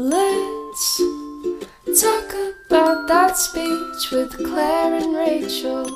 Let's 0.00 1.02
talk 2.00 2.32
about 2.68 3.08
that 3.08 3.36
speech 3.36 4.12
with 4.12 4.30
Claire 4.46 4.94
and 4.94 5.12
Rachael. 5.12 5.88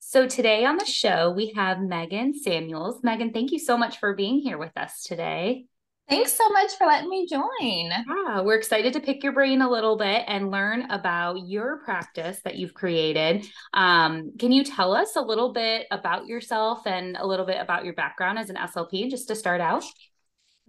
So, 0.00 0.26
today 0.26 0.64
on 0.64 0.78
the 0.78 0.84
show, 0.84 1.30
we 1.30 1.52
have 1.54 1.78
Meghan 1.78 2.34
Samuels. 2.34 3.00
Meghan, 3.00 3.32
thank 3.32 3.52
you 3.52 3.60
so 3.60 3.78
much 3.78 4.00
for 4.00 4.16
being 4.16 4.40
here 4.40 4.58
with 4.58 4.76
us 4.76 5.04
today. 5.04 5.66
Thanks 6.08 6.34
so 6.34 6.48
much 6.50 6.70
for 6.78 6.86
letting 6.86 7.10
me 7.10 7.26
join. 7.26 7.90
Yeah, 7.90 8.40
we're 8.40 8.56
excited 8.56 8.92
to 8.92 9.00
pick 9.00 9.24
your 9.24 9.32
brain 9.32 9.60
a 9.60 9.68
little 9.68 9.96
bit 9.96 10.22
and 10.28 10.52
learn 10.52 10.88
about 10.90 11.48
your 11.48 11.78
practice 11.78 12.38
that 12.44 12.54
you've 12.54 12.74
created. 12.74 13.44
Um, 13.74 14.32
can 14.38 14.52
you 14.52 14.62
tell 14.62 14.94
us 14.94 15.16
a 15.16 15.20
little 15.20 15.52
bit 15.52 15.88
about 15.90 16.26
yourself 16.26 16.86
and 16.86 17.16
a 17.16 17.26
little 17.26 17.44
bit 17.44 17.60
about 17.60 17.84
your 17.84 17.94
background 17.94 18.38
as 18.38 18.50
an 18.50 18.56
SLP 18.56 19.10
just 19.10 19.26
to 19.28 19.34
start 19.34 19.60
out? 19.60 19.82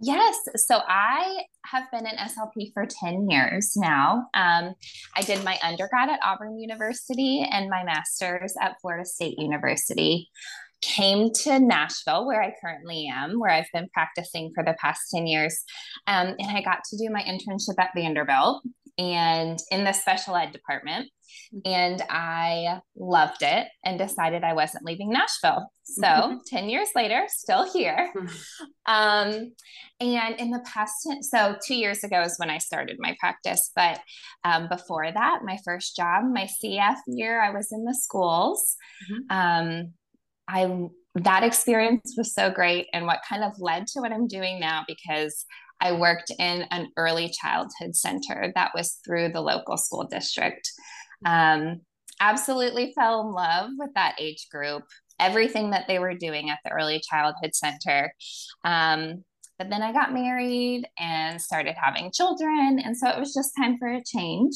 Yes. 0.00 0.36
So 0.56 0.80
I 0.88 1.42
have 1.66 1.84
been 1.92 2.06
an 2.06 2.16
SLP 2.16 2.72
for 2.72 2.86
10 2.86 3.30
years 3.30 3.74
now. 3.76 4.26
Um, 4.34 4.74
I 5.16 5.22
did 5.22 5.44
my 5.44 5.56
undergrad 5.62 6.08
at 6.08 6.20
Auburn 6.24 6.58
University 6.58 7.46
and 7.48 7.70
my 7.70 7.84
master's 7.84 8.54
at 8.60 8.80
Florida 8.80 9.04
State 9.04 9.38
University 9.38 10.30
came 10.80 11.32
to 11.32 11.58
Nashville, 11.58 12.26
where 12.26 12.42
I 12.42 12.54
currently 12.60 13.10
am, 13.12 13.38
where 13.38 13.50
I've 13.50 13.70
been 13.72 13.88
practicing 13.92 14.52
for 14.54 14.64
the 14.64 14.76
past 14.80 15.02
10 15.14 15.26
years. 15.26 15.62
Um, 16.06 16.34
and 16.38 16.56
I 16.56 16.62
got 16.62 16.80
to 16.90 16.96
do 16.96 17.10
my 17.10 17.22
internship 17.22 17.78
at 17.78 17.90
Vanderbilt 17.94 18.62
and 18.98 19.58
in 19.70 19.84
the 19.84 19.92
special 19.92 20.36
ed 20.36 20.52
department. 20.52 21.08
And 21.64 22.02
I 22.10 22.80
loved 22.96 23.42
it 23.42 23.68
and 23.84 23.98
decided 23.98 24.44
I 24.44 24.54
wasn't 24.54 24.84
leaving 24.84 25.10
Nashville. 25.10 25.70
So 25.82 26.02
mm-hmm. 26.02 26.36
10 26.46 26.68
years 26.68 26.88
later, 26.94 27.24
still 27.28 27.70
here. 27.70 28.12
Um, 28.86 29.52
and 30.00 30.34
in 30.38 30.50
the 30.50 30.64
past, 30.64 31.06
so 31.22 31.56
two 31.66 31.74
years 31.74 32.04
ago 32.04 32.22
is 32.22 32.38
when 32.38 32.48
I 32.48 32.56
started 32.56 32.96
my 32.98 33.14
practice. 33.20 33.70
But 33.76 34.00
um, 34.44 34.68
before 34.68 35.12
that, 35.12 35.40
my 35.44 35.58
first 35.62 35.94
job, 35.94 36.24
my 36.24 36.48
CF 36.62 36.96
year, 37.06 37.42
I 37.42 37.50
was 37.50 37.70
in 37.70 37.84
the 37.84 37.94
schools. 37.94 38.76
Mm-hmm. 39.10 39.36
Um, 39.36 39.92
I 40.48 40.88
that 41.14 41.42
experience 41.42 42.14
was 42.16 42.32
so 42.32 42.50
great 42.50 42.86
and 42.92 43.06
what 43.06 43.20
kind 43.28 43.42
of 43.42 43.52
led 43.58 43.86
to 43.88 44.00
what 44.00 44.12
I'm 44.12 44.28
doing 44.28 44.60
now 44.60 44.84
because 44.86 45.44
I 45.80 45.92
worked 45.92 46.30
in 46.38 46.64
an 46.70 46.90
early 46.96 47.28
childhood 47.28 47.94
center 47.94 48.52
that 48.54 48.72
was 48.74 48.98
through 49.04 49.30
the 49.30 49.40
local 49.40 49.76
school 49.76 50.04
district. 50.04 50.70
Um, 51.24 51.80
absolutely 52.20 52.92
fell 52.94 53.20
in 53.22 53.32
love 53.32 53.70
with 53.78 53.90
that 53.94 54.16
age 54.18 54.48
group, 54.50 54.84
everything 55.20 55.70
that 55.70 55.86
they 55.86 55.98
were 55.98 56.14
doing 56.14 56.50
at 56.50 56.58
the 56.64 56.72
early 56.72 57.00
childhood 57.08 57.54
center. 57.54 58.12
Um, 58.64 59.24
but 59.58 59.70
then 59.70 59.82
I 59.82 59.92
got 59.92 60.14
married 60.14 60.84
and 60.98 61.40
started 61.40 61.74
having 61.80 62.12
children. 62.12 62.80
And 62.84 62.96
so 62.96 63.08
it 63.08 63.18
was 63.18 63.34
just 63.34 63.52
time 63.56 63.76
for 63.78 63.88
a 63.88 64.02
change. 64.04 64.54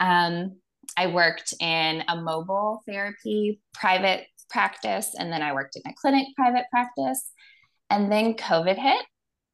Um, 0.00 0.56
I 0.96 1.06
worked 1.08 1.54
in 1.60 2.02
a 2.08 2.20
mobile 2.20 2.82
therapy 2.86 3.60
private 3.74 4.26
practice 4.50 5.14
and 5.18 5.32
then 5.32 5.42
I 5.42 5.52
worked 5.52 5.76
in 5.76 5.82
a 5.90 5.94
clinic 5.94 6.26
private 6.36 6.66
practice. 6.70 7.30
And 7.88 8.10
then 8.10 8.34
COVID 8.34 8.76
hit. 8.76 9.04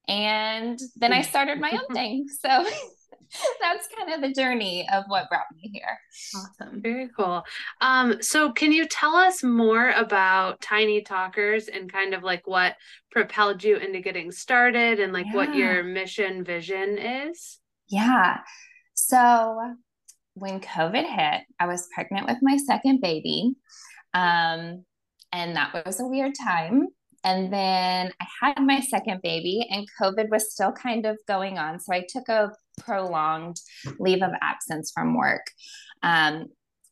And 0.09 0.79
then 0.97 1.13
I 1.13 1.23
started 1.23 1.59
my 1.59 1.71
own 1.71 1.87
thing. 1.95 2.27
So 2.29 2.49
that's 3.61 3.89
kind 3.97 4.13
of 4.13 4.21
the 4.21 4.33
journey 4.33 4.87
of 4.93 5.05
what 5.09 5.29
brought 5.29 5.47
me 5.55 5.71
here. 5.73 5.99
Awesome. 6.35 6.81
Very 6.81 7.09
cool. 7.17 7.43
Um, 7.81 8.23
so 8.23 8.53
can 8.53 8.73
you 8.73 8.87
tell 8.87 9.17
us 9.17 9.43
more 9.43 9.91
about 9.91 10.61
Tiny 10.61 11.03
Talkers 11.03 11.69
and 11.69 11.93
kind 11.93 12.15
of 12.15 12.23
like 12.23 12.47
what 12.47 12.77
propelled 13.11 13.65
you 13.65 13.77
into 13.77 14.01
getting 14.01 14.31
started 14.31 15.01
and 15.01 15.13
like 15.13 15.27
yeah. 15.27 15.35
what 15.35 15.55
your 15.55 15.83
mission 15.83 16.45
vision 16.45 16.99
is? 16.99 17.59
Yeah. 17.89 18.39
So 18.95 19.75
when 20.35 20.61
COVID 20.61 21.07
hit, 21.07 21.43
I 21.59 21.67
was 21.67 21.89
pregnant 21.95 22.27
with 22.27 22.39
my 22.43 22.57
second 22.59 23.01
baby. 23.01 23.55
Um, 24.17 24.85
and 25.33 25.57
that 25.57 25.85
was 25.87 26.01
a 26.01 26.07
weird 26.07 26.33
time. 26.43 26.89
And 27.23 27.53
then 27.53 28.13
I 28.21 28.27
had 28.41 28.61
my 28.61 28.81
second 28.81 29.21
baby, 29.23 29.67
and 29.69 29.87
COVID 30.01 30.31
was 30.31 30.53
still 30.53 30.73
kind 30.73 31.07
of 31.07 31.19
going 31.27 31.59
on. 31.59 31.81
So 31.81 31.93
I 31.93 32.07
took 32.09 32.29
a 32.29 32.53
prolonged 32.81 33.57
leave 33.99 34.23
of 34.23 34.31
absence 34.41 34.93
from 34.95 35.17
work. 35.17 35.43
Um, 36.03 36.47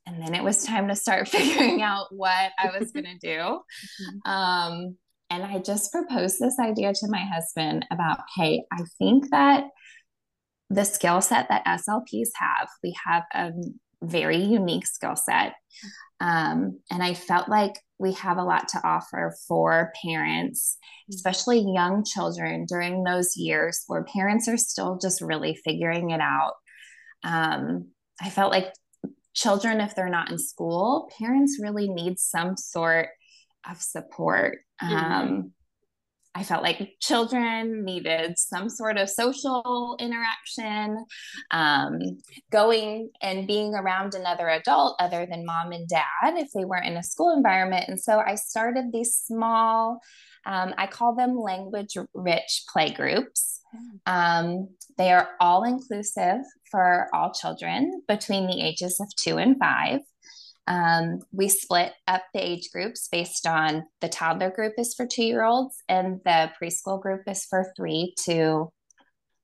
and 0.06 0.20
then 0.20 0.34
it 0.34 0.42
was 0.42 0.64
time 0.64 0.88
to 0.88 0.96
start 0.96 1.28
figuring 1.36 1.82
out 1.82 2.06
what 2.10 2.52
I 2.58 2.76
was 2.78 2.90
going 2.90 3.06
to 3.06 3.18
do. 3.18 3.60
Um, 4.30 4.96
and 5.30 5.42
I 5.42 5.58
just 5.58 5.90
proposed 5.90 6.38
this 6.38 6.58
idea 6.60 6.92
to 6.92 7.08
my 7.08 7.24
husband 7.24 7.86
about 7.90 8.18
hey, 8.36 8.64
I 8.72 8.82
think 8.98 9.30
that 9.30 9.64
the 10.70 10.84
skill 10.84 11.20
set 11.20 11.48
that 11.48 11.64
SLPs 11.64 12.28
have, 12.36 12.68
we 12.82 12.94
have 13.04 13.24
a 13.34 13.52
very 14.02 14.36
unique 14.36 14.86
skill 14.86 15.16
set. 15.16 15.54
Um, 16.24 16.80
and 16.90 17.02
I 17.02 17.12
felt 17.12 17.50
like 17.50 17.74
we 17.98 18.14
have 18.14 18.38
a 18.38 18.44
lot 18.44 18.68
to 18.68 18.80
offer 18.82 19.34
for 19.46 19.92
parents, 20.02 20.78
especially 21.10 21.60
young 21.60 22.02
children 22.02 22.64
during 22.66 23.04
those 23.04 23.36
years 23.36 23.84
where 23.88 24.04
parents 24.04 24.48
are 24.48 24.56
still 24.56 24.98
just 24.98 25.20
really 25.20 25.54
figuring 25.54 26.10
it 26.10 26.20
out. 26.20 26.54
Um, 27.24 27.88
I 28.22 28.30
felt 28.30 28.52
like 28.52 28.72
children, 29.34 29.82
if 29.82 29.94
they're 29.94 30.08
not 30.08 30.30
in 30.30 30.38
school, 30.38 31.10
parents 31.18 31.58
really 31.60 31.88
need 31.88 32.18
some 32.18 32.56
sort 32.56 33.08
of 33.68 33.82
support. 33.82 34.58
Mm-hmm. 34.82 34.94
Um, 34.94 35.52
I 36.36 36.42
felt 36.42 36.62
like 36.62 36.96
children 37.00 37.84
needed 37.84 38.38
some 38.38 38.68
sort 38.68 38.98
of 38.98 39.08
social 39.08 39.96
interaction, 40.00 41.04
um, 41.52 42.00
going 42.50 43.10
and 43.22 43.46
being 43.46 43.74
around 43.74 44.14
another 44.14 44.48
adult 44.48 44.96
other 44.98 45.26
than 45.30 45.46
mom 45.46 45.70
and 45.70 45.88
dad 45.88 46.34
if 46.36 46.48
they 46.52 46.64
weren't 46.64 46.86
in 46.86 46.96
a 46.96 47.02
school 47.04 47.32
environment. 47.34 47.84
And 47.88 48.00
so 48.00 48.18
I 48.18 48.34
started 48.34 48.86
these 48.92 49.14
small, 49.16 50.00
um, 50.44 50.74
I 50.76 50.88
call 50.88 51.14
them 51.14 51.38
language 51.38 51.96
rich 52.14 52.64
play 52.72 52.90
groups. 52.90 53.60
Um, 54.06 54.68
they 54.98 55.12
are 55.12 55.30
all 55.40 55.64
inclusive 55.64 56.40
for 56.70 57.08
all 57.12 57.32
children 57.32 58.02
between 58.08 58.46
the 58.46 58.60
ages 58.60 58.98
of 59.00 59.08
two 59.16 59.38
and 59.38 59.56
five. 59.58 60.00
Um, 60.66 61.20
we 61.30 61.48
split 61.48 61.92
up 62.08 62.22
the 62.32 62.40
age 62.40 62.70
groups 62.72 63.08
based 63.10 63.46
on 63.46 63.84
the 64.00 64.08
toddler 64.08 64.50
group 64.50 64.74
is 64.78 64.94
for 64.94 65.06
two 65.06 65.24
year 65.24 65.44
olds 65.44 65.76
and 65.88 66.20
the 66.24 66.50
preschool 66.60 67.00
group 67.00 67.22
is 67.26 67.44
for 67.44 67.72
three 67.76 68.14
to 68.24 68.70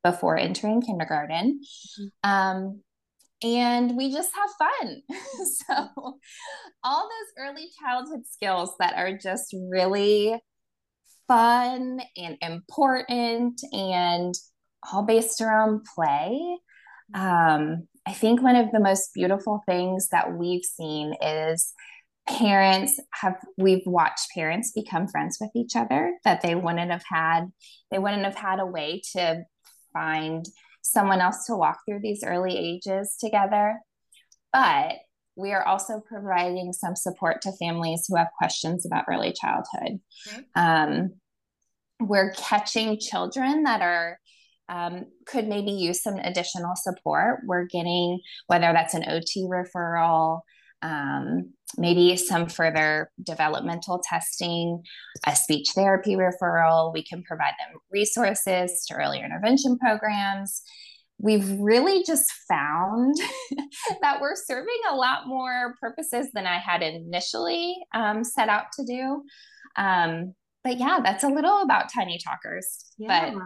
before 0.02 0.36
entering 0.36 0.80
kindergarten. 0.80 1.60
Mm-hmm. 2.00 2.30
Um, 2.30 2.80
and 3.42 3.96
we 3.96 4.12
just 4.12 4.30
have 4.34 4.50
fun. 4.58 5.02
so, 5.66 6.18
all 6.84 7.08
those 7.08 7.44
early 7.44 7.68
childhood 7.82 8.26
skills 8.26 8.74
that 8.78 8.94
are 8.96 9.16
just 9.16 9.54
really 9.70 10.38
fun 11.26 12.00
and 12.16 12.36
important 12.42 13.60
and 13.72 14.34
all 14.92 15.02
based 15.02 15.40
around 15.40 15.86
play. 15.94 16.58
Um, 17.14 17.88
I 18.06 18.12
think 18.12 18.42
one 18.42 18.56
of 18.56 18.70
the 18.72 18.80
most 18.80 19.12
beautiful 19.14 19.62
things 19.66 20.08
that 20.08 20.32
we've 20.32 20.64
seen 20.64 21.14
is 21.22 21.72
parents 22.28 23.00
have 23.12 23.36
we've 23.56 23.86
watched 23.86 24.28
parents 24.34 24.72
become 24.72 25.08
friends 25.08 25.38
with 25.40 25.50
each 25.54 25.74
other 25.74 26.14
that 26.24 26.42
they 26.42 26.54
wouldn't 26.54 26.90
have 26.90 27.04
had 27.10 27.46
they 27.90 27.98
wouldn't 27.98 28.24
have 28.24 28.36
had 28.36 28.60
a 28.60 28.66
way 28.66 29.00
to 29.12 29.42
find 29.92 30.44
someone 30.82 31.20
else 31.20 31.46
to 31.46 31.56
walk 31.56 31.80
through 31.84 32.00
these 32.00 32.22
early 32.24 32.56
ages 32.56 33.16
together 33.18 33.78
but 34.52 34.94
we 35.36 35.52
are 35.52 35.66
also 35.66 36.00
providing 36.06 36.72
some 36.72 36.94
support 36.94 37.40
to 37.42 37.52
families 37.52 38.04
who 38.06 38.16
have 38.16 38.28
questions 38.38 38.86
about 38.86 39.06
early 39.08 39.32
childhood 39.32 40.00
okay. 40.28 40.44
um, 40.54 41.12
we're 42.00 42.32
catching 42.32 42.98
children 42.98 43.64
that 43.64 43.82
are 43.82 44.18
um, 44.70 45.06
could 45.26 45.48
maybe 45.48 45.72
use 45.72 46.02
some 46.02 46.14
additional 46.14 46.76
support. 46.76 47.40
We're 47.44 47.64
getting, 47.64 48.20
whether 48.46 48.72
that's 48.72 48.94
an 48.94 49.04
OT 49.08 49.42
referral, 49.42 50.40
um, 50.80 51.52
maybe 51.76 52.16
some 52.16 52.48
further 52.48 53.10
developmental 53.22 54.00
testing, 54.08 54.82
a 55.26 55.34
speech 55.34 55.70
therapy 55.74 56.14
referral. 56.14 56.94
We 56.94 57.04
can 57.04 57.22
provide 57.24 57.54
them 57.58 57.80
resources 57.90 58.84
to 58.86 58.94
early 58.94 59.20
intervention 59.20 59.76
programs. 59.76 60.62
We've 61.18 61.50
really 61.58 62.04
just 62.04 62.32
found 62.48 63.16
that 64.02 64.20
we're 64.20 64.36
serving 64.36 64.80
a 64.90 64.94
lot 64.94 65.26
more 65.26 65.74
purposes 65.80 66.28
than 66.32 66.46
I 66.46 66.58
had 66.58 66.82
initially 66.82 67.76
um, 67.92 68.22
set 68.22 68.48
out 68.48 68.66
to 68.78 68.84
do. 68.86 69.22
Um, 69.76 70.34
but 70.62 70.78
yeah, 70.78 71.00
that's 71.02 71.24
a 71.24 71.28
little 71.28 71.62
about 71.62 71.92
Tiny 71.92 72.18
Talkers. 72.24 72.84
Yeah. 72.98 73.32
But 73.32 73.42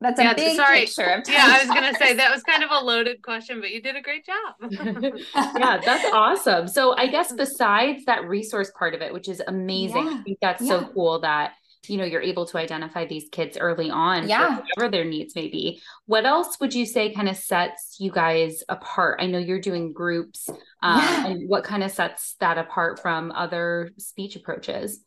That's 0.00 0.18
a 0.18 0.22
Yeah, 0.24 0.34
big 0.34 0.56
sorry. 0.56 0.80
picture 0.80 1.02
of 1.04 1.22
Yeah, 1.28 1.46
I 1.46 1.58
was 1.58 1.68
gonna 1.68 1.94
say 1.94 2.14
that 2.14 2.30
was 2.32 2.42
kind 2.42 2.62
of 2.62 2.70
a 2.70 2.78
loaded 2.84 3.22
question, 3.22 3.60
but 3.60 3.70
you 3.70 3.82
did 3.82 3.96
a 3.96 4.00
great 4.00 4.24
job. 4.24 4.54
yeah, 5.58 5.78
that's 5.84 6.06
awesome. 6.12 6.68
So 6.68 6.96
I 6.96 7.06
guess 7.06 7.32
besides 7.32 8.04
that 8.06 8.24
resource 8.26 8.70
part 8.78 8.94
of 8.94 9.02
it, 9.02 9.12
which 9.12 9.28
is 9.28 9.42
amazing, 9.46 10.08
I 10.08 10.22
think 10.22 10.38
that's 10.40 10.66
so 10.66 10.84
cool 10.94 11.20
that 11.20 11.52
you 11.88 11.96
know 11.96 12.04
you're 12.04 12.20
able 12.22 12.44
to 12.46 12.58
identify 12.58 13.04
these 13.06 13.24
kids 13.32 13.56
early 13.58 13.90
on 13.90 14.28
Yeah. 14.28 14.56
for 14.56 14.62
whatever 14.76 14.90
their 14.90 15.04
needs 15.04 15.34
may 15.34 15.48
be. 15.48 15.80
What 16.06 16.24
else 16.26 16.58
would 16.60 16.74
you 16.74 16.86
say 16.86 17.12
kind 17.12 17.28
of 17.28 17.36
sets 17.36 17.96
you 17.98 18.10
guys 18.10 18.62
apart? 18.68 19.18
I 19.20 19.26
know 19.26 19.38
you're 19.38 19.60
doing 19.60 19.92
groups, 19.92 20.48
um, 20.82 20.98
Yeah. 20.98 21.26
and 21.26 21.48
what 21.48 21.64
kind 21.64 21.82
of 21.82 21.90
sets 21.90 22.36
that 22.40 22.58
apart 22.58 23.00
from 23.00 23.32
other 23.32 23.90
speech 23.98 24.36
approaches? 24.36 25.02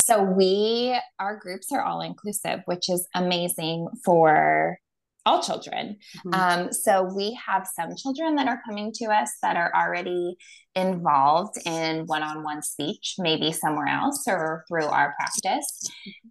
So 0.00 0.22
we, 0.22 0.98
our 1.18 1.36
groups 1.36 1.72
are 1.72 1.82
all 1.82 2.00
inclusive, 2.00 2.60
which 2.66 2.88
is 2.88 3.06
amazing 3.14 3.88
for 4.04 4.78
all 5.26 5.42
children. 5.42 5.98
Mhm. 6.24 6.34
Um, 6.34 6.72
so 6.72 7.02
we 7.02 7.38
have 7.46 7.66
some 7.66 7.94
children 7.96 8.36
that 8.36 8.48
are 8.48 8.62
coming 8.64 8.92
to 8.94 9.06
us 9.06 9.30
that 9.42 9.56
are 9.56 9.70
already 9.74 10.38
involved 10.74 11.58
in 11.66 12.06
one-on-one 12.06 12.62
speech, 12.62 13.16
maybe 13.18 13.52
somewhere 13.52 13.88
else 13.88 14.24
or 14.26 14.64
through 14.68 14.86
our 14.86 15.14
practice. 15.18 15.82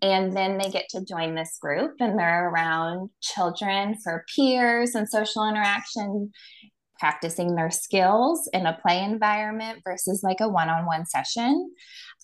And 0.02 0.36
then 0.36 0.58
they 0.58 0.72
get 0.72 0.90
to 0.90 1.06
join 1.06 1.36
this 1.36 1.60
group 1.62 1.98
and 2.00 2.18
they're 2.18 2.50
around 2.50 3.12
children 3.22 3.96
for 4.04 4.26
peers 4.36 4.96
and 4.96 5.08
social 5.08 5.48
interaction, 5.48 6.32
practicing 6.98 7.56
their 7.56 7.70
skills 7.70 8.50
in 8.52 8.66
a 8.66 8.80
play 8.82 9.04
environment 9.04 9.82
versus 9.84 10.24
like 10.24 10.40
a 10.40 10.50
one-on-one 10.50 11.06
session. 11.06 11.72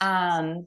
Um, 0.01 0.65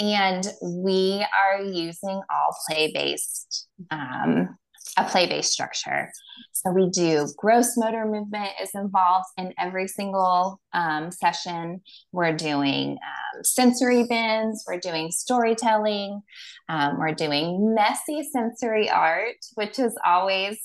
and 0.00 0.46
we 0.62 1.24
are 1.32 1.62
using 1.62 2.20
all 2.30 2.56
play-based 2.68 3.68
um, 3.90 4.56
a 4.96 5.04
play-based 5.04 5.50
structure. 5.50 6.10
So 6.52 6.70
we 6.70 6.88
do 6.90 7.28
gross 7.36 7.76
motor 7.76 8.04
movement 8.06 8.50
is 8.62 8.70
involved 8.74 9.26
in 9.36 9.52
every 9.58 9.88
single 9.88 10.60
um, 10.72 11.10
session. 11.10 11.80
We're 12.12 12.36
doing 12.36 12.92
um, 12.92 13.44
sensory 13.44 14.06
bins 14.08 14.64
we're 14.66 14.78
doing 14.78 15.10
storytelling. 15.10 16.22
Um, 16.68 16.98
we're 16.98 17.14
doing 17.14 17.74
messy 17.74 18.22
sensory 18.30 18.88
art 18.88 19.36
which 19.54 19.78
is 19.78 19.94
always 20.04 20.58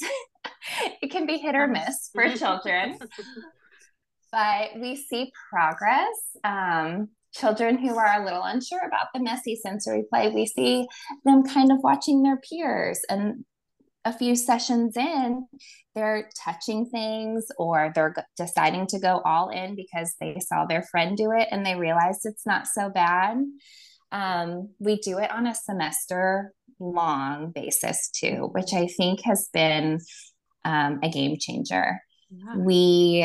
it 1.01 1.09
can 1.09 1.25
be 1.25 1.37
hit 1.37 1.55
or 1.55 1.67
miss 1.67 2.09
for 2.13 2.29
children. 2.35 2.97
But 4.31 4.79
we 4.79 4.95
see 4.95 5.31
progress. 5.51 6.37
Children 7.33 7.77
who 7.77 7.95
are 7.95 8.21
a 8.21 8.25
little 8.25 8.43
unsure 8.43 8.85
about 8.85 9.07
the 9.13 9.19
messy 9.21 9.55
sensory 9.55 10.03
play, 10.09 10.29
we 10.29 10.45
see 10.45 10.87
them 11.25 11.43
kind 11.43 11.71
of 11.71 11.79
watching 11.81 12.23
their 12.23 12.37
peers. 12.37 12.99
And 13.09 13.45
a 14.05 14.17
few 14.17 14.35
sessions 14.35 14.95
in, 14.97 15.45
they're 15.93 16.29
touching 16.43 16.85
things 16.89 17.47
or 17.57 17.91
they're 17.93 18.15
deciding 18.37 18.87
to 18.87 18.99
go 18.99 19.21
all 19.25 19.49
in 19.49 19.75
because 19.75 20.15
they 20.19 20.39
saw 20.39 20.65
their 20.65 20.83
friend 20.83 21.17
do 21.17 21.31
it 21.31 21.47
and 21.51 21.65
they 21.65 21.75
realized 21.75 22.21
it's 22.23 22.45
not 22.45 22.65
so 22.65 22.89
bad. 22.89 23.37
Um, 24.11 24.69
we 24.79 24.97
do 24.99 25.19
it 25.19 25.29
on 25.29 25.45
a 25.45 25.53
semester 25.53 26.53
long 26.79 27.51
basis 27.51 28.09
too, 28.09 28.49
which 28.53 28.73
I 28.73 28.87
think 28.87 29.19
has 29.25 29.49
been 29.53 29.99
um, 30.65 30.99
a 31.03 31.09
game 31.09 31.37
changer 31.39 31.99
Yeah. 32.31 32.55
we 32.57 33.21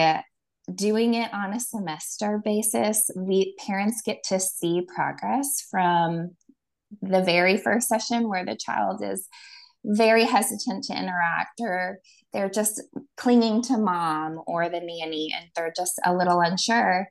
doing 0.72 1.14
it 1.14 1.32
on 1.34 1.52
a 1.52 1.61
semester 1.61 2.40
basis 2.44 3.11
we 3.16 3.55
parents 3.58 4.00
get 4.02 4.22
to 4.22 4.40
see 4.40 4.87
progress 4.94 5.66
from 5.70 6.31
the 7.02 7.22
very 7.22 7.56
first 7.56 7.88
session 7.88 8.28
where 8.28 8.44
the 8.44 8.56
child 8.56 9.02
is 9.02 9.28
very 9.84 10.25
hesitant 10.25 10.84
to 10.84 10.99
interact 10.99 11.61
or 11.61 11.99
they're 12.32 12.49
just 12.49 12.82
clinging 13.16 13.62
to 13.62 13.76
mom 13.76 14.40
or 14.46 14.69
the 14.69 14.81
nanny 14.81 15.31
and 15.37 15.46
they're 15.55 15.72
just 15.76 16.00
a 16.05 16.14
little 16.14 16.40
unsure 16.40 17.08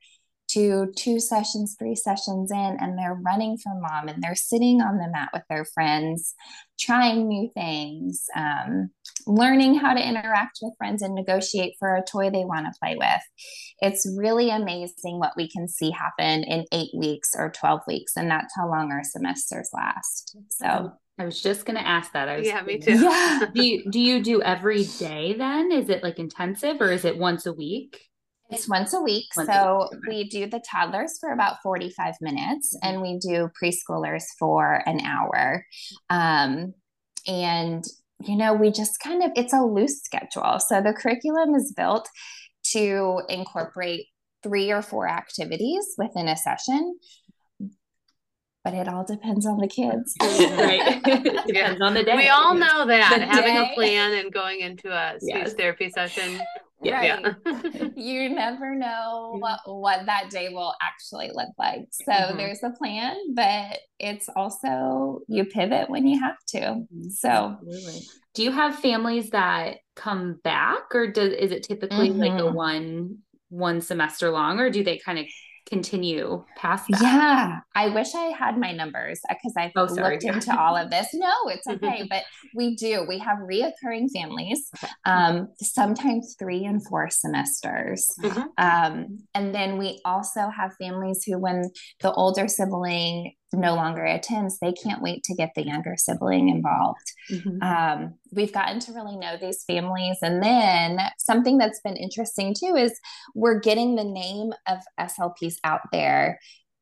to 0.49 0.91
two 0.97 1.19
sessions 1.19 1.75
three 1.79 1.95
sessions 1.95 2.51
in 2.51 2.77
and 2.79 2.97
they're 2.97 3.19
running 3.25 3.57
from 3.57 3.81
mom 3.81 4.07
and 4.07 4.21
they're 4.21 4.35
sitting 4.35 4.81
on 4.81 4.97
the 4.97 5.09
mat 5.11 5.29
with 5.33 5.43
their 5.49 5.65
friends 5.65 6.35
trying 6.79 7.27
new 7.27 7.49
things 7.55 8.25
um, 8.35 8.89
learning 9.27 9.75
how 9.75 9.93
to 9.93 10.07
interact 10.07 10.59
with 10.61 10.75
friends 10.77 11.01
and 11.01 11.15
negotiate 11.15 11.75
for 11.79 11.95
a 11.95 12.03
toy 12.03 12.29
they 12.29 12.45
want 12.45 12.65
to 12.65 12.79
play 12.81 12.95
with. 12.95 13.21
It's 13.79 14.09
really 14.17 14.49
amazing 14.49 15.19
what 15.19 15.33
we 15.37 15.49
can 15.49 15.67
see 15.67 15.91
happen 15.91 16.43
in 16.43 16.65
eight 16.71 16.91
weeks 16.95 17.31
or 17.37 17.51
12 17.51 17.81
weeks. 17.87 18.13
And 18.15 18.29
that's 18.29 18.53
how 18.55 18.69
long 18.69 18.91
our 18.91 19.03
semesters 19.03 19.69
last. 19.73 20.37
So, 20.49 20.93
I 21.19 21.25
was 21.25 21.43
just 21.43 21.65
going 21.65 21.77
to 21.77 21.87
ask 21.87 22.11
that. 22.13 22.27
I 22.27 22.37
was 22.37 22.47
yeah, 22.47 22.63
me 22.63 22.79
too. 22.79 22.95
Yeah. 22.95 23.45
do 23.53 23.63
you 23.63 23.91
do 23.91 23.99
you 23.99 24.23
do 24.23 24.41
every 24.41 24.85
day 24.97 25.35
then? 25.37 25.71
Is 25.71 25.89
it 25.89 26.01
like 26.01 26.17
intensive 26.17 26.81
or 26.81 26.91
is 26.91 27.05
it 27.05 27.19
once 27.19 27.45
a 27.45 27.53
week? 27.53 28.01
It's 28.49 28.69
once 28.69 28.93
a 28.93 29.01
week. 29.01 29.25
Once 29.35 29.49
a 29.49 29.53
so, 29.53 29.89
week, 29.91 30.01
we 30.07 30.29
do 30.29 30.47
the 30.47 30.61
toddlers 30.69 31.17
for 31.19 31.31
about 31.31 31.57
45 31.63 32.15
minutes 32.21 32.75
and 32.83 33.01
we 33.01 33.17
do 33.17 33.49
preschoolers 33.61 34.23
for 34.37 34.81
an 34.85 35.01
hour. 35.01 35.65
Um, 36.09 36.73
and 37.27 37.83
you 38.25 38.37
know, 38.37 38.53
we 38.53 38.71
just 38.71 38.99
kind 39.03 39.23
of, 39.23 39.31
it's 39.35 39.53
a 39.53 39.61
loose 39.61 40.01
schedule. 40.01 40.59
So 40.59 40.81
the 40.81 40.93
curriculum 40.93 41.55
is 41.55 41.73
built 41.75 42.07
to 42.71 43.21
incorporate 43.27 44.05
three 44.43 44.71
or 44.71 44.81
four 44.81 45.09
activities 45.09 45.85
within 45.97 46.27
a 46.29 46.37
session, 46.37 46.97
but 48.63 48.73
it 48.73 48.87
all 48.87 49.03
depends 49.03 49.45
on 49.45 49.57
the 49.57 49.67
kids. 49.67 50.15
right. 50.21 51.01
Depends 51.47 51.81
on 51.81 51.93
the 51.93 52.03
day. 52.03 52.15
We 52.15 52.29
all 52.29 52.53
know 52.53 52.85
that 52.87 53.17
The 53.19 53.25
having 53.25 53.55
day. 53.55 53.71
a 53.71 53.75
plan 53.75 54.13
and 54.13 54.31
going 54.31 54.61
into 54.61 54.89
a 54.89 55.19
speech 55.19 55.33
Yes. 55.35 55.53
therapy 55.53 55.89
session. 55.89 56.39
Yeah. 56.83 56.99
Right. 56.99 57.21
Yeah. 57.23 57.33
you 57.95 58.29
never 58.29 58.75
know 58.75 59.37
what, 59.39 59.59
what 59.65 60.05
that 60.05 60.29
day 60.29 60.49
will 60.49 60.73
actually 60.81 61.31
look 61.33 61.49
like. 61.57 61.87
So 61.91 62.11
Mhm. 62.11 62.37
there's 62.37 62.63
a 62.63 62.71
plan, 62.71 63.15
but 63.33 63.79
it's 63.99 64.29
also 64.35 65.21
you 65.27 65.45
pivot 65.45 65.89
when 65.89 66.07
you 66.07 66.19
have 66.19 66.37
to. 66.49 66.85
So 67.09 67.57
Absolutely. 67.61 68.07
Do 68.33 68.43
you 68.43 68.51
have 68.51 68.79
families 68.79 69.29
that 69.29 69.77
come 69.95 70.39
back 70.43 70.93
or 70.93 71.07
does 71.07 71.33
is 71.33 71.51
it 71.51 71.63
typically 71.63 72.09
like 72.09 72.39
a 72.39 72.47
Mhm. 72.47 72.53
one 72.53 73.19
one 73.49 73.81
semester 73.81 74.31
long 74.31 74.59
or 74.59 74.69
do 74.71 74.83
they 74.83 74.97
kind 74.97 75.19
of 75.19 75.25
continue 75.65 76.43
past 76.57 76.85
that? 76.89 77.01
yeah, 77.01 77.59
I 77.75 77.89
wish 77.89 78.13
I 78.15 78.25
had 78.37 78.57
my 78.57 78.71
numbers 78.71 79.21
because 79.27 79.53
I've 79.57 79.71
Oh, 79.75 79.87
sorry. 79.87 80.13
looked 80.15 80.23
into 80.25 80.57
all 80.59 80.75
of 80.75 80.89
this. 80.91 81.07
No, 81.13 81.31
it's 81.47 81.67
okay, 81.67 82.07
but 82.09 82.23
we 82.53 82.75
do. 82.75 83.05
We 83.07 83.17
have 83.19 83.37
reoccurring 83.39 84.07
families, 84.13 84.69
Okay. 84.83 84.91
um, 85.05 85.47
sometimes 85.61 86.35
three 86.37 86.65
and 86.65 86.85
four 86.85 87.09
semesters. 87.09 88.07
Mhm. 88.21 88.45
Um, 88.57 89.19
and 89.33 89.53
then 89.55 89.77
we 89.77 90.01
also 90.05 90.49
have 90.49 90.73
families 90.81 91.23
who, 91.25 91.39
when 91.39 91.69
the 92.01 92.11
older 92.13 92.47
sibling 92.47 93.33
no 93.53 93.75
longer 93.75 94.03
attends, 94.03 94.59
they 94.59 94.73
can't 94.73 95.01
wait 95.01 95.23
to 95.23 95.35
get 95.35 95.51
the 95.55 95.65
younger 95.65 95.95
sibling 95.97 96.49
involved. 96.49 97.13
Mhm. 97.31 97.61
Um, 97.63 98.13
we've 98.31 98.53
gotten 98.53 98.79
to 98.81 98.93
really 98.93 99.17
know 99.17 99.37
these 99.37 99.63
families. 99.63 100.17
And 100.21 100.41
then 100.41 100.99
something 101.17 101.57
that's 101.57 101.81
been 101.81 101.97
interesting 101.97 102.53
too 102.53 102.75
is 102.75 102.99
we're 103.35 103.59
getting 103.59 103.95
the 103.95 104.03
name 104.03 104.53
of 104.67 104.79
SLPs 104.99 105.55
out 105.63 105.81
there 105.91 106.39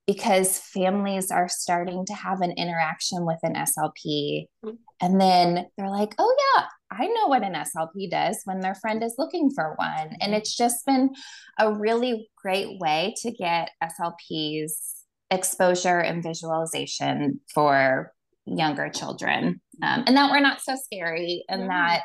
because 0.07 0.57
families 0.57 1.29
are 1.31 1.47
starting 1.47 2.05
to 2.05 2.13
have 2.13 2.41
an 2.41 2.51
interaction 2.51 3.25
with 3.25 3.37
an 3.43 3.55
SLP. 3.55 4.47
Mhm. 4.65 4.77
And 4.99 5.21
then 5.21 5.67
they're 5.77 5.89
like, 5.89 6.15
oh, 6.17 6.35
yeah, 6.55 6.65
I 6.91 7.07
know 7.07 7.27
what 7.27 7.43
an 7.43 7.55
SLP 7.55 8.09
does 8.09 8.41
when 8.45 8.59
their 8.59 8.75
friend 8.75 9.03
is 9.03 9.15
looking 9.17 9.49
for 9.51 9.75
one. 9.77 10.17
And 10.19 10.33
it's 10.33 10.55
just 10.55 10.85
been 10.85 11.11
a 11.59 11.71
really 11.73 12.29
great 12.35 12.79
way 12.79 13.13
to 13.21 13.31
get 13.31 13.69
SLPs 13.81 15.00
exposure 15.31 15.99
and 15.99 16.21
visualization 16.21 17.39
for 17.53 18.13
younger 18.45 18.89
children. 18.89 19.61
Um, 19.83 20.03
and 20.05 20.17
that 20.17 20.29
we're 20.29 20.39
not 20.41 20.61
so 20.61 20.75
scary 20.75 21.43
and 21.49 21.69
that, 21.69 22.01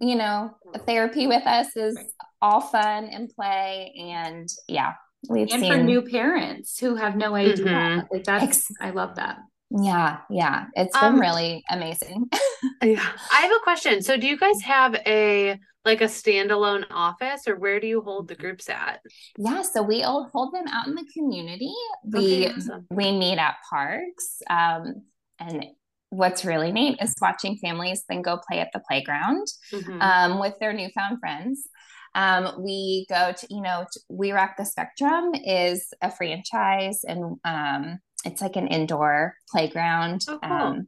you 0.00 0.16
know, 0.16 0.50
therapy 0.86 1.26
with 1.26 1.46
us 1.46 1.74
is 1.76 1.94
Right. 1.96 2.06
all 2.42 2.60
fun 2.60 3.04
and 3.04 3.28
play. 3.30 3.94
And 3.98 4.48
yeah, 4.68 4.94
we've 5.28 5.50
And 5.52 5.62
seen 5.62 5.72
for 5.72 5.78
new 5.78 6.02
parents 6.02 6.78
who 6.78 6.96
have 6.96 7.16
no 7.16 7.34
idea. 7.34 7.64
Mhm. 7.64 8.06
Like 8.10 8.24
that's 8.24 8.44
Ex- 8.44 8.68
I 8.80 8.90
love 8.90 9.14
that. 9.16 9.38
Yeah, 9.70 10.18
yeah. 10.28 10.66
It's 10.74 10.98
been 10.98 11.14
Um, 11.14 11.20
really 11.20 11.62
amazing. 11.70 12.28
Yeah. 12.82 13.06
I 13.32 13.40
have 13.42 13.52
a 13.52 13.60
question. 13.62 14.02
So 14.02 14.16
do 14.18 14.26
you 14.26 14.36
guys 14.38 14.60
have 14.62 14.94
a 15.06 15.58
like 15.84 16.00
a 16.00 16.04
standalone 16.04 16.84
office 16.90 17.48
or 17.48 17.56
where 17.56 17.80
do 17.80 17.86
you 17.86 18.00
hold 18.02 18.28
the 18.28 18.34
groups 18.34 18.68
at? 18.68 19.00
yeah, 19.38 19.62
so 19.62 19.82
we 19.82 20.02
all 20.02 20.28
hold 20.32 20.52
them 20.52 20.66
out 20.68 20.86
in 20.86 20.94
the 20.94 21.06
community. 21.14 21.72
We 22.04 22.46
Okay, 22.46 22.52
awesome. 22.56 22.86
we 22.90 23.12
meet 23.12 23.38
at 23.38 23.56
parks. 23.68 24.42
Um, 24.50 25.02
and 25.38 25.66
what's 26.10 26.44
really 26.44 26.72
neat 26.72 26.98
is 27.00 27.14
watching 27.20 27.56
families 27.56 28.04
then 28.08 28.20
go 28.20 28.38
play 28.48 28.58
at 28.60 28.70
the 28.72 28.80
playground 28.88 29.46
Mhm. 29.72 30.02
um, 30.02 30.40
with 30.40 30.54
their 30.60 30.72
newfound 30.72 31.18
friends. 31.20 31.66
Um, 32.14 32.62
we 32.62 33.06
go 33.08 33.32
to, 33.32 33.46
you 33.48 33.62
know, 33.62 33.86
We 34.08 34.32
Rock 34.32 34.56
the 34.58 34.64
Spectrum 34.64 35.32
is 35.34 35.94
a 36.02 36.10
franchise 36.10 37.04
and 37.04 37.36
um, 37.44 38.00
it's 38.24 38.42
like 38.42 38.56
an 38.56 38.66
indoor 38.66 39.34
playground. 39.48 40.24
Oh, 40.28 40.40
cool. 40.42 40.82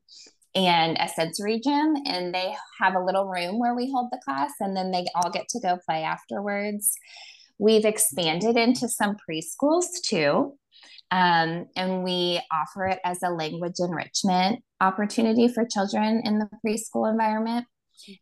And 0.54 0.98
a 1.00 1.08
sensory 1.08 1.60
gym. 1.60 1.94
And 2.06 2.34
they 2.34 2.54
have 2.80 2.94
a 2.94 3.04
little 3.04 3.26
room 3.26 3.58
where 3.58 3.74
we 3.74 3.90
hold 3.90 4.10
the 4.10 4.20
class, 4.24 4.52
and 4.60 4.76
then 4.76 4.90
they 4.90 5.06
all 5.14 5.30
get 5.30 5.48
to 5.50 5.60
go 5.60 5.78
play 5.86 6.02
afterwards. 6.02 6.94
We've 7.58 7.84
expanded 7.84 8.56
into 8.56 8.88
some 8.88 9.16
preschools 9.28 9.86
too. 10.04 10.54
Um, 11.10 11.66
and 11.76 12.02
we 12.02 12.40
offer 12.50 12.86
it 12.86 12.98
as 13.04 13.22
a 13.22 13.28
language 13.28 13.74
enrichment 13.78 14.64
opportunity 14.80 15.46
for 15.46 15.66
children 15.66 16.22
in 16.24 16.38
the 16.38 16.48
preschool 16.64 17.10
environment. 17.10 17.66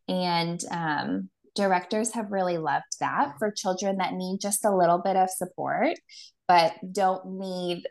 And 0.09 0.61
um, 0.73 1.31
directors 1.55 2.13
have 2.15 2.33
really 2.33 2.59
loved 2.59 2.99
that 3.01 3.35
for 3.39 3.53
children 3.53 3.99
that 3.99 4.15
need 4.15 4.41
just 4.41 4.65
a 4.65 4.77
little 4.77 4.99
bit 4.99 5.17
of 5.17 5.31
support, 5.31 5.99
but 6.49 6.75
don't 6.93 7.39
need 7.39 7.85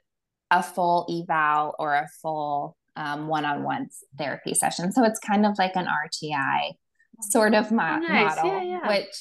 a 0.52 0.62
full 0.62 1.08
eval 1.10 1.76
or 1.80 1.94
a 1.94 2.08
full 2.22 2.76
um, 3.00 3.28
one-on-one 3.28 3.88
therapy 4.18 4.54
session. 4.54 4.92
So 4.92 5.04
it's 5.06 5.20
kind 5.20 5.46
of 5.46 5.58
like 5.58 5.76
an 5.76 5.88
RTI 5.88 6.74
sort 7.32 7.56
of 7.56 7.72
mo- 7.72 8.00
nice. 8.00 8.36
model, 8.36 8.52
yeah, 8.52 8.64
yeah. 8.64 8.88
which 8.88 9.16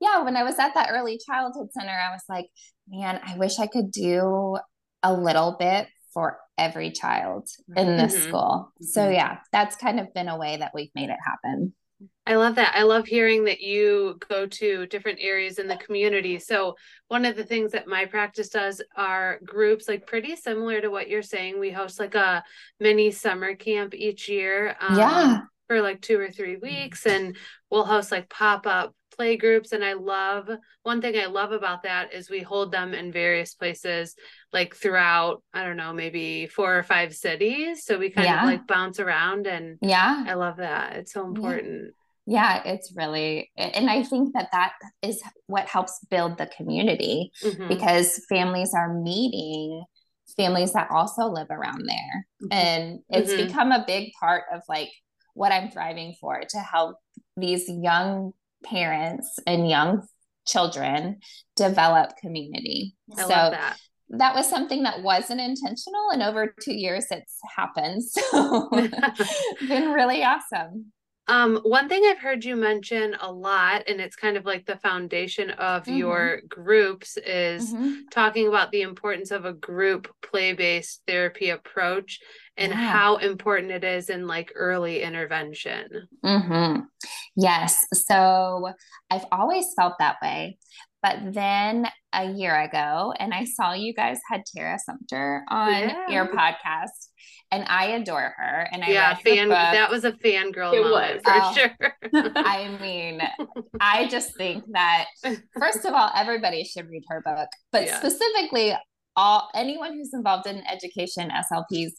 yeah, 0.00 0.22
when 0.22 0.36
I 0.36 0.44
was 0.44 0.58
at 0.58 0.74
that 0.74 0.90
early 0.90 1.18
childhood 1.26 1.68
center, 1.72 1.92
I 1.92 2.12
was 2.12 2.22
like, 2.28 2.46
man, 2.88 3.20
I 3.24 3.36
wish 3.36 3.58
I 3.58 3.66
could 3.66 3.90
do 3.90 4.56
a 5.02 5.12
little 5.12 5.56
bit 5.58 5.88
for 6.12 6.38
every 6.56 6.92
child 6.92 7.48
in 7.76 7.96
this 7.96 8.14
mm-hmm. 8.14 8.28
school. 8.28 8.72
So 8.80 9.02
mm-hmm. 9.02 9.14
yeah, 9.14 9.38
that's 9.52 9.76
kind 9.76 9.98
of 9.98 10.14
been 10.14 10.28
a 10.28 10.38
way 10.38 10.56
that 10.56 10.72
we've 10.74 10.90
made 10.94 11.10
it 11.10 11.18
happen. 11.24 11.74
I 12.26 12.36
love 12.36 12.54
that. 12.54 12.74
I 12.74 12.82
love 12.82 13.06
hearing 13.06 13.44
that 13.44 13.60
you 13.60 14.18
go 14.28 14.46
to 14.46 14.86
different 14.86 15.18
areas 15.20 15.58
in 15.58 15.68
the 15.68 15.76
community. 15.76 16.38
So, 16.38 16.76
one 17.08 17.24
of 17.24 17.36
the 17.36 17.44
things 17.44 17.72
that 17.72 17.86
my 17.86 18.06
practice 18.06 18.48
does 18.48 18.80
are 18.96 19.40
groups 19.44 19.88
like 19.88 20.06
pretty 20.06 20.34
similar 20.36 20.80
to 20.80 20.88
what 20.88 21.08
you're 21.08 21.22
saying. 21.22 21.60
We 21.60 21.70
host 21.70 22.00
like 22.00 22.14
a 22.14 22.42
mini 22.80 23.10
summer 23.10 23.54
camp 23.54 23.94
each 23.94 24.28
year. 24.28 24.74
Um, 24.80 24.98
yeah. 24.98 25.40
For 25.68 25.80
like 25.80 26.02
two 26.02 26.20
or 26.20 26.30
three 26.30 26.56
weeks, 26.56 27.06
and 27.06 27.36
we'll 27.70 27.86
host 27.86 28.12
like 28.12 28.28
pop 28.28 28.66
up 28.66 28.94
play 29.14 29.36
groups 29.36 29.72
and 29.72 29.84
i 29.84 29.92
love 29.92 30.48
one 30.82 31.00
thing 31.00 31.16
i 31.16 31.26
love 31.26 31.52
about 31.52 31.82
that 31.82 32.12
is 32.12 32.30
we 32.30 32.40
hold 32.40 32.72
them 32.72 32.94
in 32.94 33.12
various 33.12 33.54
places 33.54 34.14
like 34.52 34.74
throughout 34.74 35.42
i 35.52 35.62
don't 35.64 35.76
know 35.76 35.92
maybe 35.92 36.46
four 36.46 36.76
or 36.76 36.82
five 36.82 37.14
cities 37.14 37.84
so 37.84 37.98
we 37.98 38.10
kind 38.10 38.26
yeah. 38.26 38.42
of 38.42 38.46
like 38.46 38.66
bounce 38.66 39.00
around 39.00 39.46
and 39.46 39.78
yeah 39.80 40.24
i 40.26 40.34
love 40.34 40.56
that 40.56 40.96
it's 40.96 41.12
so 41.12 41.26
important 41.26 41.92
yeah. 42.26 42.62
yeah 42.64 42.72
it's 42.72 42.92
really 42.96 43.50
and 43.56 43.90
i 43.90 44.02
think 44.02 44.32
that 44.34 44.48
that 44.52 44.72
is 45.02 45.22
what 45.46 45.68
helps 45.68 46.04
build 46.10 46.38
the 46.38 46.46
community 46.56 47.30
mm-hmm. 47.42 47.68
because 47.68 48.24
families 48.28 48.72
are 48.74 48.94
meeting 48.94 49.84
families 50.36 50.72
that 50.72 50.90
also 50.90 51.26
live 51.26 51.50
around 51.50 51.84
there 51.86 52.26
mm-hmm. 52.42 52.52
and 52.52 53.00
it's 53.10 53.32
mm-hmm. 53.32 53.46
become 53.46 53.72
a 53.72 53.84
big 53.86 54.10
part 54.18 54.44
of 54.52 54.62
like 54.68 54.90
what 55.34 55.52
i'm 55.52 55.70
thriving 55.70 56.14
for 56.20 56.40
to 56.48 56.58
help 56.58 56.96
these 57.36 57.68
young 57.68 58.32
parents 58.64 59.38
and 59.46 59.68
young 59.68 60.06
children 60.46 61.20
develop 61.56 62.16
community. 62.16 62.94
I 63.16 63.22
so 63.22 63.28
that. 63.28 63.76
that. 64.10 64.34
was 64.34 64.48
something 64.48 64.82
that 64.82 65.02
wasn't 65.02 65.40
intentional 65.40 66.10
and 66.12 66.22
over 66.22 66.54
two 66.60 66.74
years 66.74 67.06
it's 67.10 67.38
happened. 67.56 68.02
So 68.30 68.68
it's 68.72 69.58
been 69.68 69.92
really 69.92 70.22
awesome. 70.22 70.92
Um, 71.26 71.56
one 71.62 71.88
thing 71.88 72.04
I've 72.04 72.18
heard 72.18 72.44
you 72.44 72.54
mention 72.54 73.16
a 73.20 73.32
lot, 73.32 73.84
and 73.88 74.00
it's 74.00 74.16
kind 74.16 74.36
of 74.36 74.44
like 74.44 74.66
the 74.66 74.76
foundation 74.76 75.50
of 75.50 75.84
mm-hmm. 75.84 75.96
your 75.96 76.40
groups, 76.48 77.16
is 77.16 77.72
mm-hmm. 77.72 78.08
talking 78.10 78.46
about 78.46 78.70
the 78.70 78.82
importance 78.82 79.30
of 79.30 79.44
a 79.44 79.52
group 79.54 80.12
play 80.22 80.52
based 80.52 81.02
therapy 81.06 81.50
approach 81.50 82.20
and 82.56 82.70
yeah. 82.70 82.76
how 82.76 83.16
important 83.16 83.72
it 83.72 83.84
is 83.84 84.10
in 84.10 84.26
like 84.26 84.52
early 84.54 85.02
intervention. 85.02 86.08
Mm-hmm. 86.24 86.80
Yes. 87.36 87.84
So 87.92 88.70
I've 89.10 89.26
always 89.32 89.66
felt 89.76 89.94
that 89.98 90.16
way. 90.22 90.58
But 91.02 91.34
then 91.34 91.86
a 92.14 92.30
year 92.30 92.58
ago, 92.58 93.12
and 93.18 93.34
I 93.34 93.44
saw 93.44 93.74
you 93.74 93.92
guys 93.92 94.20
had 94.30 94.42
Tara 94.46 94.78
Sumter 94.78 95.44
on 95.48 95.70
yeah. 95.70 96.08
your 96.08 96.28
podcast, 96.28 97.08
and 97.50 97.64
I 97.68 97.86
adore 97.86 98.34
her. 98.36 98.68
And 98.72 98.84
I 98.84 98.90
yeah, 98.90 99.14
fan. 99.14 99.48
That 99.48 99.90
was 99.90 100.04
a 100.04 100.12
fangirl 100.12 100.74
it 100.74 100.82
moment 100.82 101.22
was. 101.22 101.22
for 101.24 101.32
oh, 101.34 101.54
sure. 101.54 102.32
I 102.36 102.76
mean, 102.80 103.20
I 103.80 104.08
just 104.08 104.36
think 104.36 104.64
that 104.72 105.06
first 105.58 105.84
of 105.84 105.94
all, 105.94 106.10
everybody 106.14 106.64
should 106.64 106.88
read 106.88 107.04
her 107.08 107.22
book, 107.24 107.48
but 107.72 107.86
yeah. 107.86 107.98
specifically 107.98 108.74
all 109.16 109.48
anyone 109.54 109.92
who's 109.92 110.12
involved 110.12 110.46
in 110.46 110.62
education 110.66 111.30
slps 111.52 111.92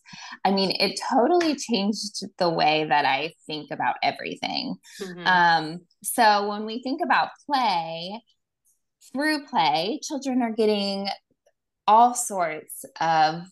i 0.44 0.52
mean 0.52 0.76
it 0.80 1.00
totally 1.10 1.56
changed 1.56 2.26
the 2.40 2.50
way 2.50 2.86
that 2.90 3.06
i 3.06 3.32
think 3.48 3.72
about 3.72 3.96
everything 4.04 4.76
mm-hmm. 5.02 5.26
um, 5.26 5.80
so 6.04 6.50
when 6.50 6.66
we 6.66 6.82
think 6.84 7.00
about 7.02 7.30
play 7.46 8.22
through 9.14 9.46
play 9.46 10.00
children 10.04 10.42
are 10.42 10.52
getting 10.52 11.08
all 11.88 12.14
sorts 12.14 12.84
of 13.00 13.44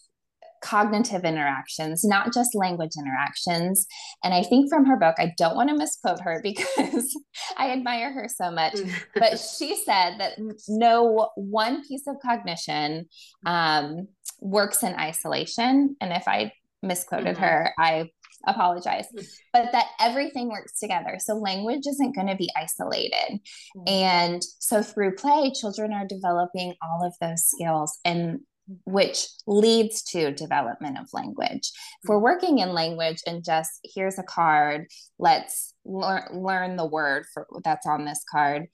cognitive 0.63 1.25
interactions, 1.25 2.03
not 2.03 2.34
just 2.34 2.55
language 2.55 2.93
interactions. 2.98 3.86
And 4.24 4.34
I 4.34 4.43
think 4.43 4.70
from 4.70 4.86
her 4.86 4.98
book, 4.98 5.15
I 5.20 5.34
don't 5.38 5.55
want 5.55 5.70
to 5.70 5.75
misquote 5.75 6.22
her 6.22 6.39
because 6.43 7.15
I 7.58 7.72
admire 7.72 8.12
her 8.13 8.27
so 8.27 8.50
much, 8.50 8.75
but 9.15 9.39
she 9.58 9.75
said 9.75 10.20
that 10.20 10.34
no 10.70 11.29
one 11.36 11.86
piece 11.88 12.08
of 12.08 12.15
cognition 12.22 13.05
um, 13.46 14.08
works 14.39 14.84
in 14.84 14.96
isolation. 14.96 15.96
And 16.00 16.13
if 16.13 16.27
I 16.27 16.53
misquoted 16.82 17.36
mm-hmm. 17.36 17.43
her, 17.43 17.74
I 17.77 18.10
apologize 18.46 19.05
mm. 19.15 19.25
but 19.53 19.72
that 19.72 19.86
everything 20.01 20.50
works 20.50 20.77
together 20.77 21.17
so 21.17 21.34
language 21.34 21.88
isn't 21.88 22.13
going 22.13 22.27
to 22.27 22.36
be 22.36 22.50
isolated 22.58 23.39
mm-hmm. 23.39 23.84
and 23.88 24.41
so 24.60 24.84
through 24.84 25.15
play 25.15 25.50
children 25.58 25.93
are 25.93 26.05
developing 26.05 26.74
all 26.82 27.05
of 27.05 27.13
those 27.22 27.46
skills 27.46 28.00
and 28.03 28.41
which 28.86 29.27
leads 29.48 30.03
to 30.03 30.32
development 30.32 30.98
of 31.00 31.08
language. 31.13 31.72
If 32.03 32.10
we're 32.10 32.20
working 32.20 32.60
in 32.60 32.74
language 32.74 33.18
and 33.25 33.44
just 33.44 33.72
here's 33.96 34.20
a 34.20 34.24
card, 34.24 34.88
let's 35.20 35.74
learn 35.86 36.24
learn 36.32 36.75
the 36.75 36.86
word 36.86 37.25
for 37.34 37.48
that's 37.63 37.88
on 37.88 38.06
this 38.06 38.24
card. 38.32 38.68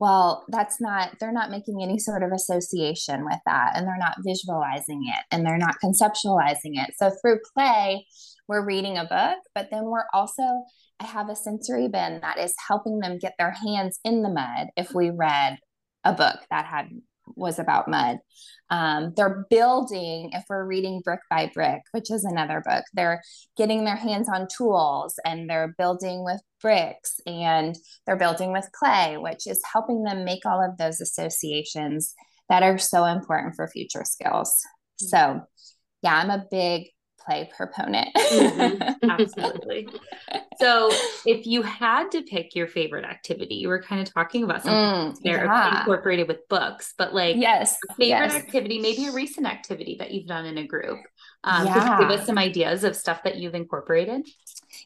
Well, 0.00 0.44
that's 0.48 0.80
not 0.80 1.18
they're 1.20 1.32
not 1.32 1.50
making 1.50 1.82
any 1.82 1.98
sort 1.98 2.22
of 2.22 2.32
association 2.32 3.24
with 3.24 3.38
that 3.46 3.72
and 3.74 3.86
they're 3.86 3.96
not 3.98 4.18
visualizing 4.26 5.02
it 5.06 5.24
and 5.30 5.46
they're 5.46 5.58
not 5.58 5.76
conceptualizing 5.82 6.72
it. 6.74 6.94
So 6.96 7.10
through 7.22 7.40
play, 7.54 8.06
we're 8.48 8.64
reading 8.64 8.98
a 8.98 9.04
book, 9.04 9.38
but 9.54 9.68
then 9.70 9.84
we're 9.84 10.06
also 10.12 10.42
I 11.00 11.06
have 11.06 11.28
a 11.28 11.36
sensory 11.36 11.88
bin 11.88 12.20
that 12.20 12.38
is 12.38 12.54
helping 12.68 13.00
them 13.00 13.18
get 13.18 13.34
their 13.38 13.50
hands 13.50 13.98
in 14.04 14.22
the 14.22 14.30
mud 14.30 14.68
if 14.76 14.94
we 14.94 15.10
read 15.10 15.58
a 16.04 16.12
book 16.12 16.40
that 16.50 16.66
had 16.66 16.88
was 17.36 17.58
about 17.58 17.88
mud. 17.88 18.18
Um, 18.70 19.12
they're 19.16 19.46
building, 19.50 20.30
if 20.32 20.44
we're 20.48 20.64
reading 20.64 21.00
Brick 21.04 21.20
by 21.30 21.50
Brick, 21.52 21.82
which 21.92 22.10
is 22.10 22.24
another 22.24 22.62
book, 22.64 22.84
they're 22.94 23.22
getting 23.56 23.84
their 23.84 23.96
hands 23.96 24.28
on 24.28 24.48
tools 24.54 25.18
and 25.24 25.48
they're 25.48 25.74
building 25.78 26.24
with 26.24 26.40
bricks 26.60 27.20
and 27.26 27.76
they're 28.06 28.16
building 28.16 28.52
with 28.52 28.70
clay, 28.72 29.16
which 29.18 29.46
is 29.46 29.62
helping 29.70 30.02
them 30.02 30.24
make 30.24 30.46
all 30.46 30.62
of 30.62 30.76
those 30.78 31.00
associations 31.00 32.14
that 32.48 32.62
are 32.62 32.78
so 32.78 33.04
important 33.04 33.54
for 33.54 33.68
future 33.68 34.04
skills. 34.04 34.62
Mm-hmm. 35.02 35.06
So, 35.06 35.46
yeah, 36.02 36.16
I'm 36.16 36.30
a 36.30 36.44
big 36.50 36.88
play 37.24 37.50
proponent. 37.56 38.08
mm-hmm, 38.14 39.10
absolutely. 39.10 39.88
So, 40.60 40.88
if 41.26 41.48
you 41.48 41.62
had 41.62 42.12
to 42.12 42.22
pick 42.22 42.54
your 42.54 42.68
favorite 42.68 43.04
activity, 43.04 43.56
you 43.56 43.66
were 43.66 43.82
kind 43.82 44.00
of 44.00 44.14
talking 44.14 44.44
about 44.44 44.62
something 44.62 45.12
mm, 45.12 45.22
there 45.24 45.46
yeah. 45.46 45.80
incorporated 45.80 46.28
with 46.28 46.46
books, 46.48 46.94
but 46.96 47.12
like 47.12 47.34
yes, 47.34 47.76
favorite 47.98 48.32
yes. 48.32 48.34
activity, 48.36 48.78
maybe 48.78 49.06
a 49.06 49.12
recent 49.12 49.48
activity 49.48 49.96
that 49.98 50.12
you've 50.12 50.28
done 50.28 50.46
in 50.46 50.58
a 50.58 50.64
group. 50.64 51.00
Um, 51.42 51.66
yeah. 51.66 51.98
give 51.98 52.08
us 52.08 52.24
some 52.24 52.38
ideas 52.38 52.84
of 52.84 52.94
stuff 52.94 53.24
that 53.24 53.36
you've 53.36 53.56
incorporated? 53.56 54.28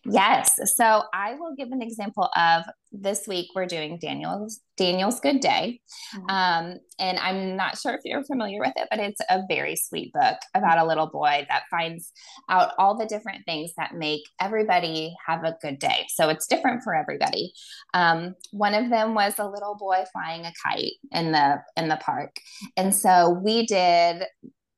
Yes. 0.04 0.50
So 0.76 1.02
I 1.12 1.34
will 1.34 1.54
give 1.56 1.70
an 1.70 1.82
example 1.82 2.28
of 2.36 2.64
this 2.92 3.26
week 3.28 3.48
we're 3.54 3.66
doing 3.66 3.98
Daniel's 3.98 4.60
Daniel's 4.76 5.20
Good 5.20 5.40
Day. 5.40 5.80
Mm-hmm. 6.14 6.30
Um, 6.30 6.78
and 6.98 7.18
I'm 7.18 7.56
not 7.56 7.76
sure 7.78 7.94
if 7.94 8.00
you're 8.04 8.24
familiar 8.24 8.60
with 8.60 8.72
it, 8.76 8.88
but 8.90 9.00
it's 9.00 9.20
a 9.28 9.42
very 9.48 9.76
sweet 9.76 10.12
book 10.12 10.36
about 10.54 10.78
a 10.78 10.86
little 10.86 11.08
boy 11.08 11.44
that 11.48 11.64
finds 11.70 12.12
out 12.48 12.72
all 12.78 12.96
the 12.96 13.06
different 13.06 13.44
things 13.44 13.72
that 13.76 13.94
make 13.94 14.22
everybody 14.40 15.14
have 15.26 15.44
a 15.44 15.56
good 15.60 15.78
day. 15.80 16.06
So 16.14 16.28
it's 16.28 16.46
different 16.46 16.82
for 16.82 16.94
everybody. 16.94 17.52
Um, 17.92 18.34
one 18.52 18.74
of 18.74 18.88
them 18.88 19.14
was 19.14 19.34
a 19.38 19.48
little 19.48 19.76
boy 19.76 20.04
flying 20.12 20.46
a 20.46 20.52
kite 20.64 20.92
in 21.12 21.32
the 21.32 21.56
in 21.76 21.88
the 21.88 21.96
park. 21.96 22.36
And 22.76 22.94
so 22.94 23.30
we 23.44 23.66
did 23.66 24.22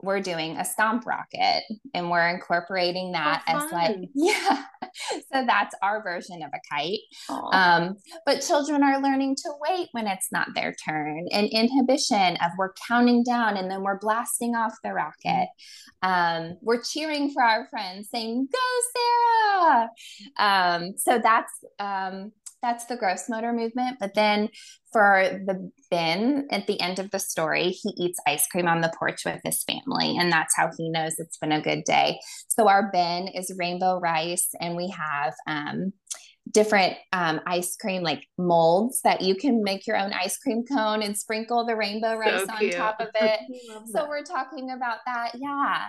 we're 0.03 0.21
doing 0.21 0.57
a 0.57 0.65
stomp 0.65 1.07
rocket 1.07 1.63
and 1.95 2.11
we're 2.11 2.29
incorporating 2.29 3.13
that 3.13 3.43
Oh, 3.49 3.57
as 3.57 3.73
like 3.73 3.97
yeah. 4.15 4.65
So 5.33 5.45
that's 5.47 5.75
our 5.83 6.03
version 6.03 6.43
of 6.43 6.51
a 6.53 6.61
kite. 6.75 6.99
Um, 7.53 7.97
but 8.27 8.41
children 8.41 8.83
are 8.83 9.01
learning 9.01 9.37
to 9.37 9.53
wait 9.61 9.89
when 9.93 10.07
it's 10.07 10.33
not 10.33 10.49
their 10.55 10.75
turn 10.75 11.27
and 11.33 11.49
inhibition 11.49 12.37
of 12.39 12.51
we're 12.59 12.73
counting 12.89 13.23
down 13.23 13.57
and 13.57 13.71
then 13.71 13.83
we're 13.83 13.99
blasting 13.99 14.55
off 14.55 14.75
the 14.83 14.93
rocket. 14.93 15.49
Um, 16.03 16.57
we're 16.63 16.83
cheering 16.83 17.31
for 17.33 17.43
our 17.43 17.69
friends 17.69 18.09
saying 18.11 18.49
go 18.53 18.59
sarah! 19.61 19.91
Um, 20.39 20.95
so 20.97 21.19
that's 21.23 21.53
um, 21.79 22.33
that's 22.63 22.87
the 22.87 22.97
gross 22.97 23.29
motor 23.29 23.53
movement 23.53 23.97
but 24.01 24.15
then 24.15 24.49
for 24.93 25.41
the 25.47 25.71
bin 25.91 26.47
at 26.51 26.67
the 26.67 26.81
end 26.81 26.99
of 26.99 27.11
the 27.11 27.19
story, 27.19 27.71
he 27.71 27.93
eats 27.97 28.19
ice 28.27 28.47
cream 28.47 28.69
on 28.69 28.81
the 28.81 28.93
porch 28.99 29.23
with 29.25 29.41
his 29.45 29.63
family, 29.65 30.17
and 30.19 30.33
that's 30.33 30.55
how 30.57 30.71
he 30.77 30.91
knows 30.91 31.15
it's 31.19 31.39
been 31.39 31.53
a 31.53 31.61
good 31.61 31.85
day. 31.85 32.19
So 32.49 32.69
our 32.69 32.91
bin 32.93 33.29
is 33.29 33.55
rainbow 33.59 33.99
rice, 33.99 34.49
and 34.61 34.77
we 34.77 34.89
have 34.89 35.35
um, 35.47 35.93
different 36.51 36.97
um, 37.13 37.41
ice 37.47 37.77
cream 37.77 38.03
like 38.03 38.27
molds 38.39 39.01
that 39.03 39.21
you 39.21 39.35
can 39.35 39.63
make 39.63 39.87
your 39.87 39.97
own 39.97 40.13
ice 40.13 40.39
cream 40.39 40.65
cone 40.65 41.03
and 41.03 41.17
sprinkle 41.17 41.65
the 41.65 41.77
rainbow 41.77 42.17
rice 42.17 42.47
on 42.49 42.71
top 42.71 43.01
of 43.01 43.09
it. 43.15 43.41
So 43.93 44.09
we're 44.09 44.25
talking 44.25 44.71
about 44.71 44.99
that. 45.07 45.33
Yeah. 45.35 45.87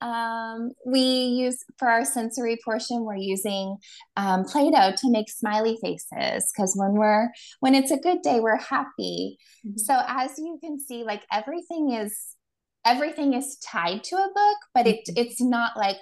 Um, 0.00 0.70
we 0.86 1.00
use 1.00 1.58
for 1.78 1.88
our 1.88 2.04
sensory 2.04 2.58
portion, 2.64 3.04
we're 3.04 3.16
using 3.16 3.76
um, 4.16 4.44
Play-Doh 4.44 4.92
to 4.98 5.10
make 5.10 5.30
smiley 5.30 5.78
faces 5.82 6.50
because 6.52 6.74
when 6.76 6.92
we're 6.92 7.28
when 7.60 7.74
it's 7.74 7.90
a 7.90 7.96
good 7.96 8.22
day, 8.22 8.40
we're 8.40 8.56
happy. 8.56 9.38
Mhm. 9.66 9.78
So 9.78 10.00
as 10.06 10.38
you 10.38 10.58
can 10.62 10.78
see, 10.78 11.04
like 11.04 11.22
everything 11.32 11.92
is 11.92 12.36
everything 12.84 13.34
is 13.34 13.58
tied 13.58 14.02
to 14.04 14.16
a 14.16 14.28
book, 14.34 14.56
but 14.74 14.86
it 14.86 15.00
it's 15.16 15.40
not 15.40 15.76
like 15.76 15.98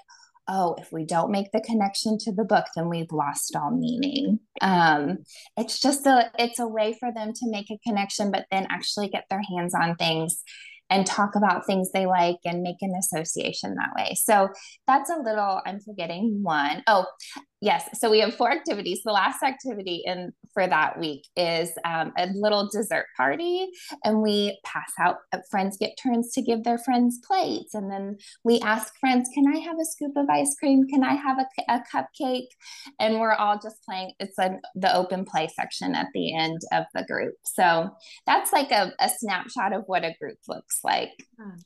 oh, 0.48 0.74
if 0.78 0.90
we 0.90 1.04
don't 1.04 1.30
make 1.30 1.52
the 1.52 1.60
connection 1.60 2.18
to 2.18 2.32
the 2.32 2.44
book, 2.44 2.64
then 2.74 2.88
we've 2.88 3.12
lost 3.12 3.54
all 3.54 3.70
meaning. 3.70 4.40
Um, 4.60 5.18
it's 5.56 5.78
just 5.80 6.06
a 6.06 6.30
it's 6.38 6.58
a 6.58 6.66
way 6.66 6.96
for 6.98 7.12
them 7.12 7.32
to 7.34 7.50
make 7.50 7.70
a 7.70 7.78
connection, 7.86 8.30
but 8.30 8.46
then 8.50 8.66
actually 8.70 9.08
get 9.08 9.24
their 9.30 9.42
hands 9.42 9.74
on 9.74 9.96
things 9.96 10.42
and 10.90 11.06
talk 11.06 11.34
about 11.34 11.66
things 11.66 11.90
they 11.92 12.06
like 12.06 12.38
and 12.44 12.62
make 12.62 12.78
an 12.80 12.94
association 12.98 13.74
that 13.74 13.90
way. 13.96 14.14
So 14.14 14.48
that's 14.86 15.10
a 15.10 15.20
little, 15.22 15.60
I'm 15.66 15.80
forgetting 15.80 16.42
one. 16.42 16.82
Oh, 16.86 17.04
yes. 17.60 17.88
So 17.98 18.10
we 18.10 18.20
have 18.20 18.34
four 18.34 18.50
activities. 18.50 19.00
The 19.04 19.12
last 19.12 19.42
activity 19.42 20.02
in 20.04 20.32
for 20.54 20.66
that 20.66 20.98
week 20.98 21.22
is 21.36 21.70
um, 21.84 22.12
a 22.16 22.28
little 22.34 22.68
dessert 22.72 23.06
party, 23.16 23.68
and 24.04 24.22
we 24.22 24.58
pass 24.64 24.90
out. 25.00 25.16
uh, 25.32 25.38
Friends 25.50 25.76
get 25.76 25.92
turns 26.02 26.32
to 26.32 26.42
give 26.42 26.64
their 26.64 26.78
friends 26.78 27.20
plates, 27.26 27.74
and 27.74 27.90
then 27.90 28.16
we 28.44 28.60
ask 28.60 28.92
friends, 28.98 29.28
"Can 29.34 29.44
I 29.54 29.58
have 29.58 29.76
a 29.80 29.84
scoop 29.84 30.12
of 30.16 30.28
ice 30.30 30.54
cream? 30.58 30.86
Can 30.88 31.04
I 31.04 31.14
have 31.14 31.38
a, 31.38 31.46
a 31.72 31.82
cupcake?" 31.92 32.48
And 32.98 33.20
we're 33.20 33.34
all 33.34 33.58
just 33.62 33.82
playing. 33.84 34.12
It's 34.20 34.38
a, 34.38 34.56
the 34.74 34.94
open 34.94 35.24
play 35.24 35.48
section 35.54 35.94
at 35.94 36.08
the 36.14 36.34
end 36.36 36.60
of 36.72 36.84
the 36.94 37.04
group. 37.04 37.34
So 37.44 37.90
that's 38.26 38.52
like 38.52 38.70
a, 38.72 38.92
a 39.00 39.08
snapshot 39.08 39.72
of 39.72 39.84
what 39.86 40.04
a 40.04 40.14
group 40.20 40.38
looks 40.48 40.80
like. 40.84 41.12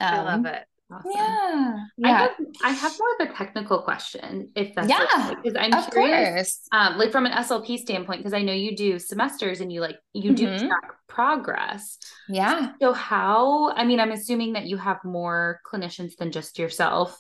I 0.01 0.19
Um, 0.19 0.25
love 0.25 0.55
it. 0.55 0.65
Awesome. 0.93 1.11
Yeah, 1.15 1.77
I 2.05 2.11
have, 2.11 2.31
I 2.65 2.71
have 2.71 2.93
more 2.99 3.09
of 3.21 3.31
a 3.31 3.35
technical 3.37 3.83
question, 3.83 4.51
if 4.55 4.75
that's 4.75 4.89
Yeah, 4.89 5.35
because 5.43 5.57
I'm 5.59 5.73
of 5.73 5.91
curious, 5.91 6.29
course. 6.31 6.61
um, 6.73 6.99
like 6.99 7.13
from 7.13 7.27
an 7.27 7.33
SLP 7.33 7.79
standpoint, 7.79 8.21
because 8.21 8.35
I 8.35 8.43
know 8.43 8.53
you 8.53 8.77
do 8.77 8.99
semesters 8.99 9.61
and 9.61 9.73
you 9.73 9.81
like 9.81 9.97
you 10.13 10.35
do 10.35 10.47
Mhm. 10.49 10.59
track 10.59 10.93
progress. 11.09 11.99
Yeah. 12.29 12.73
So 12.81 12.93
how? 12.93 13.71
I 13.73 13.85
mean, 13.85 14.01
I'm 14.01 14.13
assuming 14.13 14.53
that 14.55 14.67
you 14.67 14.77
have 14.77 14.99
more 15.05 15.61
clinicians 15.71 16.17
than 16.17 16.31
just 16.33 16.59
yourself. 16.59 17.19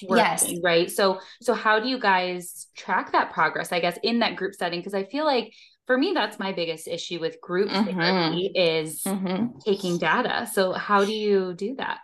Yes. 0.00 0.50
Right. 0.62 0.90
So 0.90 1.20
so 1.42 1.52
how 1.54 1.78
do 1.80 1.88
you 1.88 1.98
guys 1.98 2.68
track 2.76 3.12
that 3.12 3.32
progress? 3.32 3.72
I 3.72 3.80
guess 3.80 3.98
in 4.02 4.20
that 4.20 4.36
group 4.36 4.54
setting, 4.54 4.80
because 4.80 4.94
I 4.94 5.04
feel 5.04 5.24
like 5.26 5.52
for 5.86 5.98
me 5.98 6.12
that's 6.14 6.38
my 6.38 6.52
biggest 6.52 6.88
issue 6.88 7.20
with 7.20 7.40
group 7.40 7.68
Mhm. 7.68 7.84
therapy 7.94 8.50
is 8.54 9.02
Mhm. 9.04 9.62
taking 9.64 9.98
data. 9.98 10.48
So 10.50 10.72
how 10.72 11.04
do 11.04 11.12
you 11.12 11.52
do 11.54 11.74
that? 11.76 11.98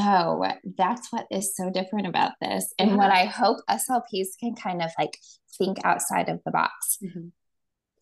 So 0.00 0.44
that's 0.78 1.12
what 1.12 1.26
is 1.30 1.54
so 1.56 1.70
different 1.70 2.06
about 2.06 2.32
this. 2.40 2.72
And 2.78 2.96
what 2.96 3.10
I 3.10 3.24
hope 3.24 3.58
SLPs 3.68 4.28
can 4.38 4.54
kind 4.54 4.82
of 4.82 4.90
like 4.98 5.18
think 5.58 5.78
outside 5.84 6.28
of 6.28 6.40
the 6.44 6.50
box. 6.50 6.98
Mhm. 7.02 7.32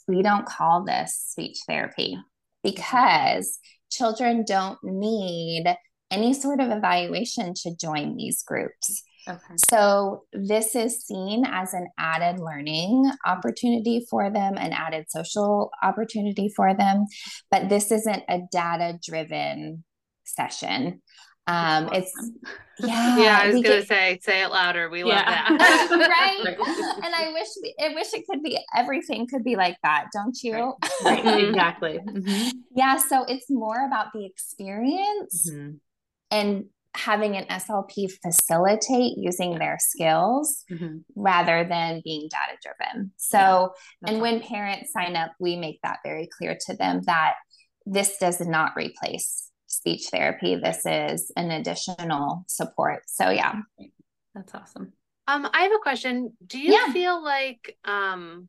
We 0.06 0.22
don't 0.22 0.46
call 0.46 0.84
this 0.84 1.14
speech 1.14 1.58
therapy 1.66 2.18
because 2.62 3.58
children 3.90 4.44
don't 4.46 4.78
need 4.82 5.76
any 6.10 6.32
sort 6.32 6.60
of 6.60 6.70
evaluation 6.70 7.52
to 7.54 7.76
join 7.76 8.16
these 8.16 8.42
groups. 8.42 9.02
Okay. 9.28 9.54
So 9.68 10.24
this 10.32 10.74
is 10.74 11.04
seen 11.04 11.44
as 11.44 11.74
an 11.74 11.88
added 11.98 12.40
learning 12.40 13.10
opportunity 13.26 14.06
for 14.08 14.30
them, 14.30 14.56
an 14.56 14.72
added 14.72 15.10
social 15.10 15.70
opportunity 15.82 16.50
for 16.56 16.74
them, 16.74 17.04
but 17.50 17.68
this 17.68 17.92
isn't 17.92 18.22
a 18.28 18.40
data 18.50 18.98
driven 19.04 19.84
session. 20.24 21.02
Um, 21.48 21.88
it's 21.92 22.12
yeah, 22.78 23.18
yeah, 23.18 23.38
I 23.42 23.46
was 23.46 23.54
gonna 23.56 23.68
get- 23.78 23.88
say, 23.88 24.18
say 24.22 24.42
it 24.42 24.50
louder. 24.50 24.88
We 24.90 25.02
love 25.02 25.14
Yeah. 25.16 25.48
that. 25.48 25.88
right. 26.46 26.56
And 27.04 27.14
I 27.14 27.32
wish 27.32 27.48
we, 27.62 27.74
I 27.82 27.94
wish 27.94 28.12
it 28.12 28.24
could 28.30 28.42
be 28.42 28.58
everything 28.76 29.26
could 29.26 29.42
be 29.42 29.56
like 29.56 29.76
that, 29.82 30.06
don't 30.12 30.36
you? 30.42 30.74
Right. 31.04 31.24
Mhm. 31.24 31.48
Exactly. 31.48 31.98
Mhm. 32.06 32.52
yeah. 32.76 32.96
So 32.98 33.24
it's 33.24 33.46
more 33.50 33.84
about 33.86 34.08
the 34.12 34.24
experience 34.26 35.50
Mhm. 35.50 35.78
and 36.30 36.64
having 36.94 37.36
an 37.36 37.44
SLP 37.48 38.08
facilitate 38.22 39.16
using 39.16 39.58
their 39.58 39.78
skills 39.78 40.64
Mhm. 40.70 41.04
rather 41.14 41.64
than 41.64 42.00
being 42.04 42.28
data 42.30 42.58
driven. 42.62 43.12
So, 43.16 43.72
That's 44.02 44.12
and 44.12 44.20
when 44.22 44.40
parents 44.40 44.92
sign 44.92 45.14
up, 45.14 45.32
we 45.38 45.56
make 45.56 45.78
that 45.82 45.98
very 46.04 46.26
clear 46.36 46.56
to 46.66 46.76
them 46.76 47.02
that 47.02 47.34
this 47.86 48.18
does 48.18 48.40
not 48.40 48.72
replace 48.76 49.50
speech 49.68 50.08
therapy. 50.10 50.56
This 50.56 50.84
is 50.84 51.30
an 51.36 51.50
additional 51.50 52.44
support. 52.48 53.02
So, 53.06 53.30
yeah. 53.30 53.54
That's 54.34 54.54
awesome. 54.54 54.92
Um, 55.26 55.48
I 55.52 55.62
have 55.62 55.72
a 55.72 55.78
question. 55.82 56.32
Do 56.46 56.58
you 56.58 56.72
Yeah. 56.72 56.92
feel 56.92 57.22
like, 57.22 57.76
um, 57.84 58.48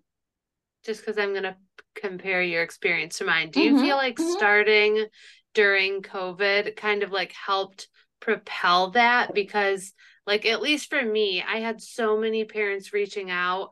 just 0.86 1.02
because 1.02 1.18
I'm 1.18 1.34
gonna 1.34 1.58
compare 1.96 2.42
your 2.42 2.64
experience 2.64 3.18
to 3.18 3.26
mine, 3.26 3.52
do 3.52 3.62
you 3.62 3.76
Mhm, 3.76 3.82
feel 3.82 3.98
like 3.98 4.18
mhm. 4.18 4.34
starting 4.34 5.06
during 5.54 6.02
COVID 6.02 6.76
kind 6.76 7.04
of 7.04 7.12
like 7.12 7.34
helped 7.34 7.90
propel 8.22 8.92
that? 8.92 9.34
Because, 9.34 9.94
like, 10.26 10.46
at 10.46 10.62
least 10.62 10.90
for 10.90 11.02
me, 11.02 11.44
I 11.44 11.58
had 11.60 11.82
so 11.82 12.18
many 12.18 12.46
parents 12.46 12.94
reaching 12.94 13.30
out 13.30 13.72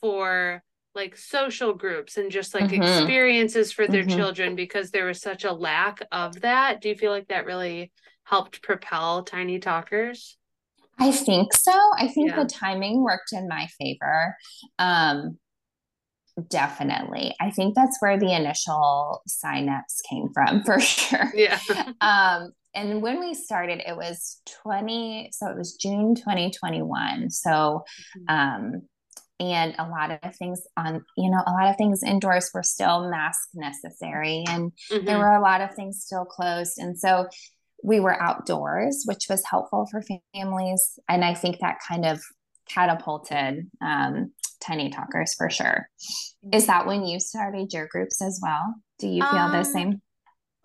for 0.00 0.62
like 0.96 1.16
social 1.16 1.72
groups 1.74 2.16
and 2.16 2.30
just 2.32 2.54
like 2.54 2.70
Mhm. 2.70 2.82
experiences 2.82 3.70
for 3.70 3.86
their 3.86 4.02
Mhm. 4.04 4.16
children 4.16 4.56
because 4.56 4.90
there 4.90 5.04
was 5.04 5.20
such 5.20 5.44
a 5.44 5.52
lack 5.52 6.00
of 6.10 6.40
that. 6.40 6.80
Do 6.80 6.88
you 6.88 6.96
feel 6.96 7.12
like 7.12 7.28
that 7.28 7.46
really 7.46 7.92
helped 8.24 8.62
propel 8.62 9.22
Tiny 9.22 9.60
Talkers? 9.60 10.36
I 10.98 11.12
think 11.12 11.52
so. 11.54 11.78
I 11.98 12.08
think 12.08 12.30
Yeah. 12.30 12.42
the 12.42 12.46
timing 12.48 13.02
worked 13.04 13.32
in 13.32 13.46
my 13.46 13.68
favor. 13.78 14.36
Um, 14.78 15.38
definitely. 16.48 17.34
I 17.40 17.50
think 17.50 17.74
that's 17.74 18.00
where 18.00 18.18
the 18.18 18.32
initial 18.34 19.22
signups 19.28 20.02
came 20.08 20.28
from 20.32 20.62
for 20.64 20.80
sure. 20.80 21.30
Yeah. 21.34 21.58
um, 22.00 22.52
and 22.74 23.00
when 23.00 23.20
we 23.20 23.34
started, 23.34 23.82
it 23.86 23.96
was 23.96 24.40
20, 24.62 25.30
so 25.32 25.48
it 25.48 25.56
was 25.56 25.76
June 25.76 26.14
2021. 26.14 27.30
So, 27.30 27.84
um, 28.28 28.82
and 29.38 29.74
a 29.78 29.88
lot 29.88 30.10
of 30.22 30.34
things 30.36 30.62
on, 30.76 31.04
you 31.16 31.30
know, 31.30 31.42
a 31.46 31.52
lot 31.52 31.68
of 31.68 31.76
things 31.76 32.02
indoors 32.02 32.50
were 32.54 32.62
still 32.62 33.10
mask 33.10 33.48
necessary, 33.54 34.44
and 34.48 34.72
there 34.90 35.16
Mhm. 35.16 35.18
were 35.18 35.34
a 35.36 35.42
lot 35.42 35.60
of 35.60 35.74
things 35.74 36.02
still 36.04 36.24
closed. 36.24 36.78
And 36.78 36.98
so 36.98 37.28
we 37.82 38.00
were 38.00 38.20
outdoors, 38.20 39.04
which 39.06 39.26
was 39.28 39.44
helpful 39.44 39.86
for 39.90 40.02
families. 40.34 40.98
And 41.08 41.24
I 41.24 41.34
think 41.34 41.58
that 41.60 41.78
kind 41.86 42.06
of 42.06 42.20
catapulted 42.68 43.70
um, 43.80 44.32
Tiny 44.60 44.90
Talkers 44.90 45.34
for 45.34 45.50
sure. 45.50 45.88
Is 46.52 46.66
that 46.66 46.86
when 46.86 47.04
you 47.04 47.20
started 47.20 47.72
your 47.72 47.86
groups 47.86 48.22
as 48.22 48.40
well? 48.42 48.74
Do 48.98 49.06
you 49.08 49.22
feel 49.22 49.50
the 49.50 49.58
Um, 49.58 49.64
same? 49.64 50.02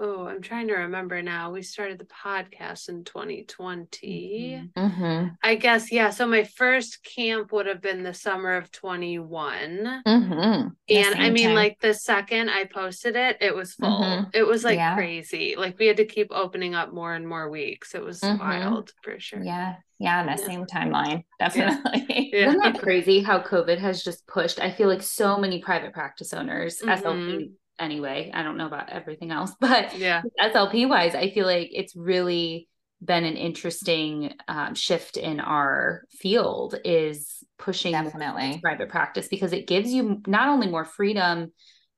Oh, 0.03 0.25
I'm 0.25 0.41
trying 0.41 0.67
to 0.69 0.73
remember 0.73 1.21
now. 1.21 1.51
We 1.51 1.61
started 1.61 1.99
the 1.99 2.05
podcast 2.05 2.89
in 2.89 3.03
2020. 3.03 4.69
Mm-hmm. 4.75 5.27
I 5.43 5.55
guess, 5.55 5.91
yeah. 5.91 6.09
So 6.09 6.25
my 6.25 6.43
first 6.43 7.03
camp 7.03 7.51
would 7.51 7.67
have 7.67 7.81
been 7.81 8.01
the 8.01 8.13
summer 8.15 8.55
of 8.55 8.71
21. 8.71 10.01
Mm-hmm. 10.07 10.67
And 10.89 11.15
I 11.21 11.29
mean, 11.29 11.53
like 11.53 11.77
the 11.81 11.93
second 11.93 12.49
I 12.49 12.63
posted 12.65 13.15
it, 13.15 13.37
it 13.41 13.53
was 13.55 13.75
full. 13.75 14.01
Mhm. 14.01 14.31
It 14.33 14.41
was 14.47 14.63
like 14.63 14.77
Yeah. 14.77 14.95
crazy. 14.95 15.55
Like 15.55 15.77
we 15.77 15.85
had 15.85 15.97
to 15.97 16.05
keep 16.05 16.31
opening 16.31 16.73
up 16.73 16.91
more 16.91 17.13
and 17.13 17.27
more 17.27 17.49
weeks. 17.51 17.93
It 17.93 18.03
was 18.03 18.21
Mhm. 18.21 18.39
wild 18.39 18.91
for 19.03 19.19
sure. 19.19 19.43
yeah, 19.43 19.75
yeah, 19.99 20.23
the 20.23 20.31
Yeah. 20.41 20.47
same 20.47 20.65
timeline, 20.65 21.25
definitely. 21.37 22.31
Yeah. 22.33 22.47
Isn't 22.47 22.61
that 22.61 22.79
crazy 22.79 23.21
how 23.21 23.39
COVID 23.41 23.77
has 23.77 24.03
just 24.03 24.25
pushed? 24.25 24.59
I 24.59 24.71
feel 24.71 24.87
like 24.87 25.03
so 25.03 25.37
many 25.37 25.61
private 25.61 25.93
practice 25.93 26.33
owners, 26.33 26.81
Mhm. 26.81 27.51
Anyway. 27.81 28.31
I 28.33 28.43
don't 28.43 28.57
know 28.57 28.67
about 28.67 28.89
everything 28.89 29.31
else, 29.31 29.51
but 29.59 29.93
Yeah. 29.97 30.21
SLP 30.39 30.87
wise, 30.87 31.15
I 31.15 31.31
feel 31.31 31.45
like 31.45 31.69
it's 31.73 31.95
really 31.95 32.69
been 33.03 33.23
an 33.25 33.35
interesting 33.35 34.31
um, 34.47 34.75
shift 34.75 35.17
in 35.17 35.39
our 35.39 36.03
field 36.11 36.75
is 36.85 37.43
pushing 37.57 37.93
Definitely. 37.93 38.59
private 38.61 38.89
practice 38.89 39.27
because 39.27 39.53
it 39.53 39.67
gives 39.67 39.91
you 39.91 40.21
not 40.27 40.49
only 40.49 40.67
more 40.67 40.85
freedom 40.85 41.51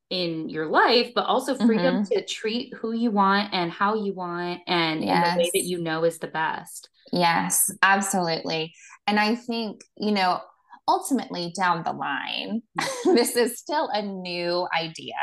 in 0.09 0.47
your 0.47 0.67
life, 0.67 1.11
but 1.13 1.25
also 1.25 1.55
freedom 1.55 1.95
Mm-hmm. 1.95 2.13
to 2.13 2.25
treat 2.25 2.73
who 2.75 2.93
you 2.93 3.11
want 3.11 3.53
and 3.53 3.71
how 3.71 3.95
you 3.95 4.13
want 4.13 4.61
and 4.67 5.03
in 5.03 5.09
the 5.09 5.13
way 5.13 5.49
that 5.53 5.63
you 5.63 5.81
know 5.81 6.03
is 6.05 6.19
the 6.19 6.27
best. 6.27 6.89
Yes, 7.11 7.69
absolutely. 7.81 8.73
And 9.07 9.19
I 9.19 9.35
think, 9.35 9.83
you 9.97 10.11
know, 10.11 10.39
ultimately 10.87 11.53
down 11.55 11.83
the 11.83 11.93
line, 11.93 12.61
this 13.05 13.35
is 13.35 13.57
still 13.57 13.89
a 13.93 14.01
new 14.01 14.67
idea 14.77 15.13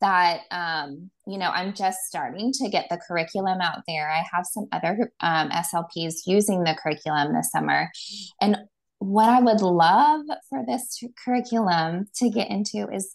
that, 0.00 0.40
um, 0.50 1.10
you 1.26 1.38
know, 1.38 1.50
I'm 1.50 1.74
just 1.74 1.98
starting 2.06 2.52
to 2.54 2.68
get 2.68 2.86
the 2.88 3.00
curriculum 3.06 3.60
out 3.60 3.80
there. 3.88 4.08
I 4.10 4.24
have 4.32 4.44
some 4.46 4.66
other 4.72 5.10
um, 5.20 5.50
SLPs 5.50 6.26
using 6.26 6.64
the 6.64 6.76
curriculum 6.80 7.34
this 7.34 7.50
summer. 7.50 7.90
And 8.40 8.56
what 8.98 9.28
I 9.28 9.40
would 9.40 9.60
love 9.60 10.22
for 10.48 10.64
this 10.66 11.02
curriculum 11.22 12.06
to 12.16 12.30
get 12.30 12.48
into 12.50 12.88
is 12.90 13.14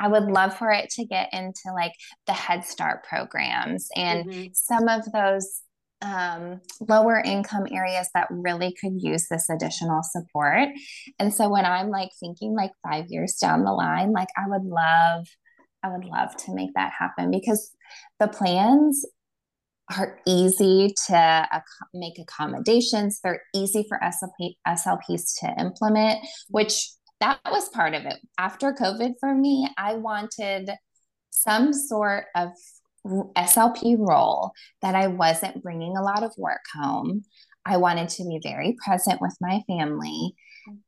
I 0.00 0.08
would 0.08 0.24
love 0.24 0.56
for 0.56 0.70
it 0.72 0.90
to 0.90 1.04
get 1.04 1.28
into 1.32 1.72
like 1.74 1.92
the 2.26 2.32
Head 2.32 2.64
Start 2.64 3.04
programs 3.04 3.88
and 3.94 4.24
Mhm. 4.26 4.56
some 4.56 4.88
of 4.88 5.10
those 5.12 5.62
um, 6.02 6.60
lower 6.88 7.22
income 7.24 7.66
areas 7.70 8.08
that 8.14 8.26
really 8.30 8.74
could 8.80 8.94
use 9.00 9.26
this 9.30 9.48
additional 9.48 10.02
support. 10.02 10.68
And 11.18 11.32
so 11.32 11.48
when 11.48 11.64
I'm 11.64 11.88
like 11.88 12.10
thinking 12.20 12.54
like 12.54 12.72
five 12.82 13.06
years 13.08 13.36
down 13.40 13.64
the 13.64 13.72
line, 13.72 14.12
like 14.12 14.28
I 14.36 14.48
would 14.48 14.64
love, 14.64 15.26
I 15.82 15.88
would 15.88 16.04
love 16.04 16.36
to 16.44 16.54
make 16.54 16.74
that 16.74 16.92
happen 16.98 17.30
because 17.30 17.70
the 18.18 18.28
plans 18.28 19.04
are 19.96 20.18
easy 20.26 20.94
to 21.06 21.48
ac- 21.52 21.62
make 21.94 22.18
accommodations. 22.18 23.20
They're 23.22 23.42
easy 23.54 23.84
for 23.88 23.98
SLP, 24.02 24.54
SLPs 24.66 25.40
to 25.40 25.54
implement, 25.58 26.24
which 26.48 26.88
that 27.20 27.40
was 27.50 27.68
part 27.68 27.94
of 27.94 28.04
it. 28.04 28.16
After 28.38 28.72
COVID 28.72 29.14
for 29.20 29.34
me, 29.34 29.68
I 29.78 29.94
wanted 29.94 30.70
some 31.30 31.72
sort 31.72 32.26
of 32.34 32.48
SLP 33.06 33.96
role 33.98 34.52
that 34.80 34.94
I 34.94 35.08
wasn't 35.08 35.62
bringing 35.62 35.96
a 35.96 36.02
lot 36.02 36.22
of 36.22 36.32
work 36.36 36.64
home. 36.74 37.24
I 37.64 37.76
wanted 37.76 38.08
to 38.10 38.24
be 38.24 38.40
very 38.42 38.76
present 38.84 39.20
with 39.20 39.36
my 39.40 39.62
family. 39.66 40.34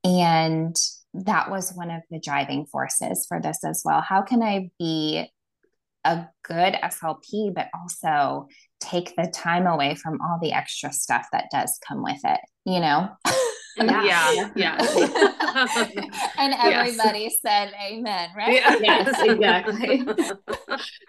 And 0.03 0.77
that 1.15 1.51
was 1.51 1.73
one 1.75 1.91
of 1.91 2.03
the 2.11 2.21
driving 2.21 2.67
forces 2.67 3.27
for 3.29 3.41
this 3.41 3.65
as 3.65 3.83
well. 3.85 4.01
How 4.01 4.23
can 4.23 4.43
I 4.43 4.71
be 4.79 5.29
a 6.05 6.27
good 6.43 6.75
SLP, 6.75 7.55
but 7.55 7.69
also 7.75 8.49
take 8.81 9.15
the 9.17 9.31
time 9.33 9.67
away 9.67 9.95
from 9.95 10.19
all 10.21 10.39
the 10.41 10.53
extra 10.53 10.93
stuff 10.93 11.27
that 11.33 11.47
does 11.51 11.79
come 11.87 12.03
with 12.03 12.21
it, 12.25 12.41
you 12.65 12.81
know? 12.81 13.09
Yeah, 13.77 14.51
yeah. 14.57 14.77
and 16.39 16.53
Yes. 16.55 16.59
everybody 16.61 17.31
said 17.43 17.73
amen, 17.83 18.31
right? 18.37 18.55
Yeah. 18.55 18.77
Yes, 18.81 19.21
exactly. 19.23 20.07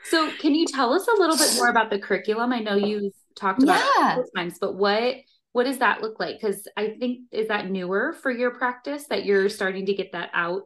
So, 0.06 0.32
can 0.39 0.54
you 0.56 0.65
tell 0.65 0.93
us 0.93 1.08
a 1.08 1.19
little 1.19 1.38
bit 1.38 1.56
more 1.56 1.69
about 1.69 1.89
the 1.89 1.99
curriculum? 1.99 2.51
I 2.54 2.60
know 2.60 2.75
you've 2.75 3.13
talked 3.36 3.63
about 3.63 3.80
it 3.82 3.86
Yeah. 3.99 4.10
couple 4.10 4.25
times, 4.36 4.58
but 4.60 4.75
what 4.75 5.15
what 5.51 5.63
does 5.63 5.78
that 5.78 6.01
look 6.01 6.19
like? 6.19 6.36
Because 6.39 6.67
I 6.75 6.95
think 6.99 7.19
is 7.32 7.47
that 7.47 7.69
newer 7.69 8.13
for 8.21 8.30
your 8.30 8.51
practice 8.51 9.06
that 9.10 9.23
you're 9.25 9.47
starting 9.49 9.86
to 9.86 9.93
get 9.93 10.12
that 10.12 10.30
out 10.34 10.63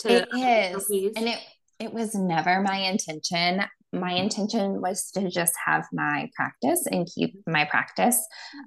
to 0.00 0.10
It 0.22 0.28
is. 0.34 0.88
SLPs? 0.88 1.12
And 1.16 1.28
it 1.28 1.38
it 1.78 1.92
was 1.92 2.14
never 2.14 2.60
my 2.60 2.76
intention. 2.76 3.62
My 3.92 4.12
intention 4.12 4.80
was 4.80 5.10
to 5.12 5.28
just 5.30 5.54
have 5.66 5.86
my 5.92 6.28
practice 6.36 6.86
and 6.90 7.08
keep 7.12 7.34
my 7.46 7.64
practice 7.64 8.20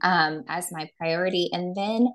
um, 0.03 0.43
as 0.49 0.69
my 0.71 0.89
priority. 0.97 1.49
And 1.53 1.75
then 1.75 2.07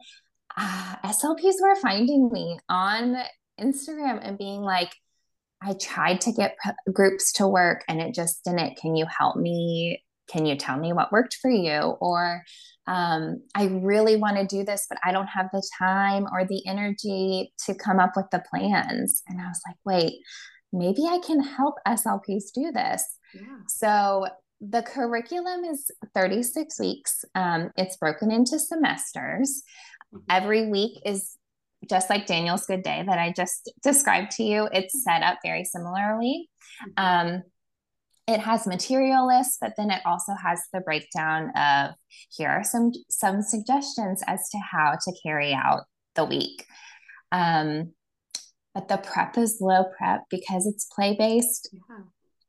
uh, 0.61 0.97
SLPs 1.05 1.55
were 1.63 1.77
finding 1.77 2.31
me 2.31 2.59
on 2.69 3.17
Instagram 3.61 4.21
and 4.23 4.39
being 4.39 4.61
like, 4.61 4.93
I 5.63 5.75
tried 5.75 6.21
to 6.23 6.33
get 6.33 6.57
p- 6.65 6.93
groups 6.93 7.33
to 7.35 7.49
work 7.49 7.85
and 7.89 8.01
it 8.01 8.15
just 8.15 8.45
didn't. 8.45 8.77
Can 8.77 8.95
you 8.95 9.07
help 9.07 9.37
me? 9.37 10.03
Can 10.29 10.47
you 10.47 10.57
tell 10.57 10.79
me 10.79 10.93
what 10.93 11.11
worked 11.11 11.39
for 11.41 11.51
you? 11.51 11.97
Or 12.01 12.43
um, 12.87 13.43
I 13.55 13.67
really 13.67 14.17
want 14.17 14.37
to 14.37 14.47
do 14.47 14.65
this, 14.65 14.87
but 14.89 14.99
I 15.05 15.13
don't 15.13 15.27
have 15.27 15.49
the 15.53 15.67
time 15.79 16.27
or 16.33 16.45
the 16.45 16.67
energy 16.67 17.53
to 17.67 17.75
come 17.75 17.99
up 17.99 18.13
with 18.15 18.27
the 18.31 18.43
plans. 18.51 19.23
And 19.27 19.41
I 19.41 19.49
was 19.49 19.61
like, 19.67 19.77
wait, 19.85 20.21
maybe 20.73 21.05
I 21.07 21.19
can 21.25 21.41
help 21.41 21.77
SLPs 21.87 22.53
do 22.55 22.71
this. 22.73 23.05
yeah. 23.35 23.59
So 23.69 24.27
the 24.61 24.83
curriculum 24.83 25.65
is 25.65 25.91
36 26.15 26.81
weeks. 26.81 27.25
Um, 27.35 27.71
it's 27.77 27.97
broken 27.97 28.31
into 28.31 28.59
semesters. 28.59 29.63
Mhm. 30.15 30.23
Every 30.29 30.69
week 30.71 31.01
is 31.05 31.37
just 31.89 32.11
like 32.11 32.27
Daniel's 32.27 32.67
Good 32.67 32.83
Day 32.83 33.05
that 33.07 33.19
I 33.19 33.33
just 33.33 33.71
described 33.83 34.33
to 34.33 34.43
you. 34.43 34.69
It's 34.73 35.03
set 35.05 35.23
up 35.23 35.39
very 35.43 35.65
similarly. 35.65 36.49
Um, 36.97 37.43
it 38.27 38.41
has 38.41 38.67
material 38.67 39.27
lists, 39.27 39.57
but 39.61 39.73
then 39.79 39.91
it 39.91 40.03
also 40.05 40.33
has 40.35 40.61
the 40.73 40.81
breakdown 40.81 41.51
of 41.57 41.95
here 42.31 42.51
are 42.51 42.65
some 42.65 42.93
some 43.09 43.41
suggestions 43.41 44.23
as 44.27 44.49
to 44.51 44.59
how 44.59 44.99
to 45.03 45.13
carry 45.23 45.55
out 45.55 45.85
the 46.15 46.25
week. 46.25 46.67
Um, 47.33 47.95
but 48.75 48.89
the 48.89 48.99
prep 48.99 49.39
is 49.39 49.59
low 49.61 49.85
prep 49.97 50.25
because 50.31 50.67
it's 50.67 50.85
play 50.95 51.17
based 51.17 51.71
Yeah. 51.73 52.05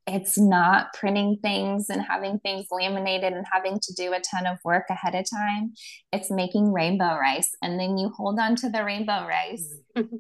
It's 0.10 0.38
not 0.38 0.94
printing 0.94 1.38
things 1.42 1.90
and 1.90 2.02
having 2.02 2.40
things 2.40 2.66
laminated 2.72 3.34
and 3.34 3.46
having 3.52 3.80
to 3.80 3.94
do 3.94 4.14
a 4.14 4.20
ton 4.20 4.46
of 4.46 4.58
work 4.66 4.86
ahead 4.90 5.16
of 5.16 5.26
time. 5.30 5.74
It's 6.12 6.32
making 6.32 6.74
rainbow 6.74 7.16
rice. 7.18 7.50
And 7.62 7.80
then 7.80 7.98
you 7.98 8.10
hold 8.16 8.40
on 8.40 8.56
to 8.58 8.70
the 8.70 8.84
rainbow 8.84 9.26
rice 9.28 9.66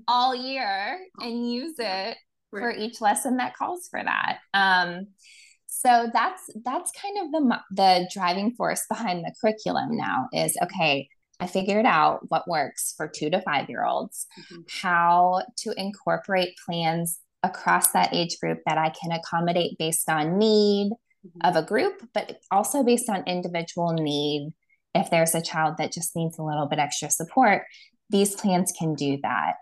all 0.07 0.35
year 0.35 0.99
and 1.19 1.51
use 1.51 1.75
it 1.79 2.17
for 2.51 2.71
each 2.71 3.01
lesson 3.01 3.37
that 3.37 3.55
calls 3.55 3.87
for 3.89 4.01
that. 4.03 4.39
Um, 4.53 5.07
so 5.67 6.07
that's 6.11 6.41
that's 6.65 6.91
kind 6.91 7.17
of 7.19 7.31
the 7.31 7.59
the 7.71 8.09
driving 8.13 8.51
force 8.55 8.85
behind 8.89 9.23
the 9.23 9.33
curriculum 9.39 9.95
now 9.95 10.27
is 10.33 10.57
okay 10.63 11.07
i 11.39 11.45
figured 11.47 11.85
out 11.85 12.19
what 12.29 12.47
works 12.49 12.93
for 12.97 13.07
two 13.07 13.29
to 13.29 13.39
five 13.41 13.69
year 13.69 13.85
olds 13.85 14.25
Mhm. 14.51 14.63
how 14.81 15.41
to 15.57 15.71
incorporate 15.79 16.57
plans 16.65 17.19
across 17.43 17.91
that 17.91 18.13
age 18.13 18.37
group 18.41 18.59
that 18.65 18.77
I 18.77 18.89
can 18.89 19.11
accommodate 19.11 19.77
based 19.77 20.09
on 20.09 20.37
need 20.37 20.91
Mhm. 21.25 21.49
of 21.49 21.55
a 21.55 21.65
group, 21.65 22.01
but 22.13 22.39
also 22.51 22.83
based 22.83 23.09
on 23.09 23.23
individual 23.27 23.93
need. 23.93 24.53
If 24.95 25.09
there's 25.09 25.35
a 25.35 25.41
child 25.41 25.75
that 25.77 25.91
just 25.91 26.15
needs 26.15 26.37
a 26.39 26.43
little 26.43 26.67
bit 26.67 26.79
extra 26.79 27.09
support, 27.09 27.65
these 28.09 28.35
plans 28.35 28.71
can 28.71 28.95
do 28.95 29.19
that. 29.21 29.55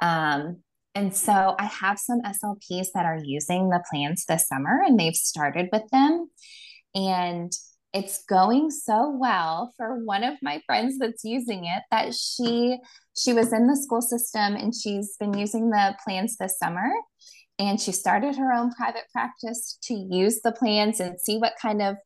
Um, 0.00 0.62
and 0.94 1.14
so 1.14 1.54
I 1.58 1.66
have 1.66 1.98
some 1.98 2.20
SLPs 2.24 2.92
that 2.94 3.06
are 3.06 3.18
using 3.22 3.68
the 3.68 3.82
plans 3.90 4.24
this 4.26 4.48
summer 4.48 4.82
and 4.84 4.98
they've 4.98 5.14
started 5.14 5.68
with 5.72 5.88
them. 5.90 6.30
And 6.94 7.52
it's 7.92 8.24
going 8.24 8.70
so 8.70 9.10
well 9.10 9.72
for 9.76 10.04
one 10.04 10.24
of 10.24 10.38
my 10.42 10.62
friends 10.66 10.98
that's 10.98 11.24
using 11.24 11.64
it 11.64 11.82
that 11.90 12.14
she 12.14 12.78
she 13.20 13.32
was 13.32 13.52
in 13.52 13.66
the 13.66 13.76
school 13.76 14.00
system 14.00 14.54
and 14.56 14.74
she's 14.74 15.16
been 15.18 15.34
using 15.36 15.70
the 15.70 15.94
plans 16.04 16.36
this 16.38 16.58
summer 16.58 16.90
and 17.58 17.78
she 17.78 17.92
started 17.92 18.36
her 18.36 18.52
own 18.52 18.72
private 18.72 19.04
practice 19.12 19.76
to 19.82 19.94
use 19.94 20.40
the 20.42 20.52
plans 20.52 20.98
and 21.00 21.20
see 21.20 21.36
what 21.36 21.52
kind 21.60 21.82
of 21.82 21.96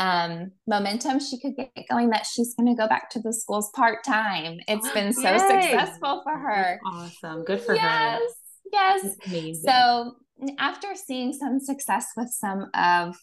um, 0.00 0.50
momentum 0.66 1.20
she 1.20 1.38
could 1.38 1.54
get 1.56 1.70
going 1.88 2.10
that 2.10 2.26
she's 2.26 2.54
going 2.54 2.68
to 2.74 2.80
go 2.80 2.88
back 2.88 3.08
to 3.10 3.20
the 3.20 3.32
schools 3.32 3.70
part-time 3.74 4.58
it's 4.66 4.90
been 4.94 5.12
so 5.12 5.30
Yay. 5.30 5.38
successful 5.38 6.22
for 6.24 6.36
her 6.36 6.80
That's 6.84 7.16
awesome. 7.24 7.44
Good 7.44 7.60
for 7.60 7.74
yes 7.74 8.20
her. 8.20 8.26
yes 8.72 9.16
amazing. 9.26 9.62
so 9.70 10.16
after 10.58 10.88
seeing 10.94 11.32
some 11.32 11.60
success 11.60 12.06
with 12.16 12.28
some 12.30 12.68
of 12.74 13.16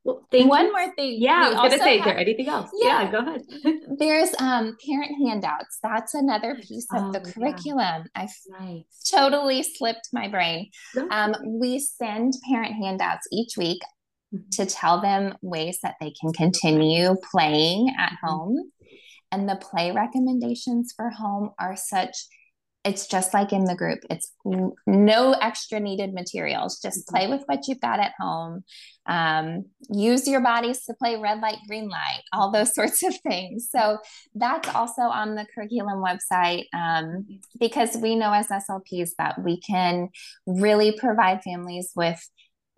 Well, 0.04 0.26
One 0.32 0.66
you. 0.66 0.72
more 0.72 0.94
thing. 0.94 1.16
Yeah, 1.20 1.42
I 1.44 1.48
was 1.48 1.56
going 1.56 1.70
to 1.72 1.78
say, 1.78 1.98
have, 1.98 2.06
is 2.06 2.12
there 2.12 2.18
anything 2.18 2.48
else? 2.48 2.70
Yeah, 2.74 3.02
yeah 3.02 3.10
go 3.10 3.18
ahead. 3.18 3.42
there's 3.98 4.30
um, 4.38 4.76
parent 4.86 5.12
handouts. 5.26 5.78
That's 5.82 6.14
another 6.14 6.56
piece 6.56 6.86
of 6.94 7.04
oh, 7.04 7.12
the 7.12 7.20
curriculum. 7.20 8.04
Yeah. 8.16 8.22
I 8.22 8.28
nice. 8.48 9.10
totally 9.10 9.62
slipped 9.62 10.08
my 10.12 10.28
brain. 10.28 10.70
Um, 11.10 11.34
we 11.44 11.80
send 11.80 12.32
parent 12.48 12.74
handouts 12.82 13.28
each 13.30 13.58
week 13.58 13.80
mm-hmm. 14.34 14.48
to 14.52 14.66
tell 14.66 15.02
them 15.02 15.34
ways 15.42 15.78
that 15.82 15.96
they 16.00 16.12
can 16.18 16.32
continue 16.32 17.14
playing 17.30 17.94
at 17.98 18.12
mm-hmm. 18.12 18.26
home. 18.26 18.72
And 19.32 19.48
the 19.48 19.56
play 19.56 19.92
recommendations 19.92 20.92
for 20.96 21.10
home 21.10 21.50
are 21.58 21.76
such 21.76 22.16
it's 22.82 23.06
just 23.06 23.34
like 23.34 23.52
in 23.52 23.64
the 23.64 23.74
group. 23.74 23.98
It's 24.08 24.32
no 24.86 25.32
extra 25.32 25.80
needed 25.80 26.14
materials. 26.14 26.80
Just 26.80 27.00
mm-hmm. 27.00 27.14
play 27.14 27.26
with 27.28 27.42
what 27.46 27.68
you've 27.68 27.80
got 27.80 28.00
at 28.00 28.12
home. 28.18 28.64
Um, 29.06 29.66
use 29.90 30.26
your 30.26 30.40
bodies 30.40 30.84
to 30.84 30.94
play 30.94 31.16
red 31.16 31.40
light 31.40 31.58
green 31.68 31.88
light 31.88 32.22
all 32.32 32.50
those 32.50 32.74
sorts 32.74 33.02
of 33.02 33.14
things. 33.20 33.68
So 33.70 33.98
that's 34.34 34.68
also 34.74 35.02
on 35.02 35.34
the 35.34 35.46
curriculum 35.54 36.02
website 36.02 36.64
um, 36.72 37.26
because 37.58 37.96
we 37.96 38.16
know 38.16 38.32
as 38.32 38.48
slps 38.48 39.10
that 39.18 39.42
we 39.42 39.60
can 39.60 40.08
really 40.46 40.92
provide 40.92 41.42
families 41.42 41.92
with 41.94 42.20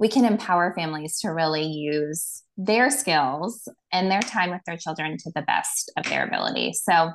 we 0.03 0.09
can 0.09 0.25
empower 0.25 0.75
families 0.75 1.21
to 1.21 1.29
really 1.29 1.65
use 1.65 2.43
their 2.57 2.91
skills 2.91 3.69
and 3.93 4.11
their 4.11 4.21
time 4.21 4.51
with 4.51 4.61
their 4.67 4.77
children 4.77 5.17
to 5.17 5.31
the 5.35 5.43
best 5.43 5.93
of 5.97 6.05
their 6.07 6.27
ability 6.27 6.73
so 6.73 7.12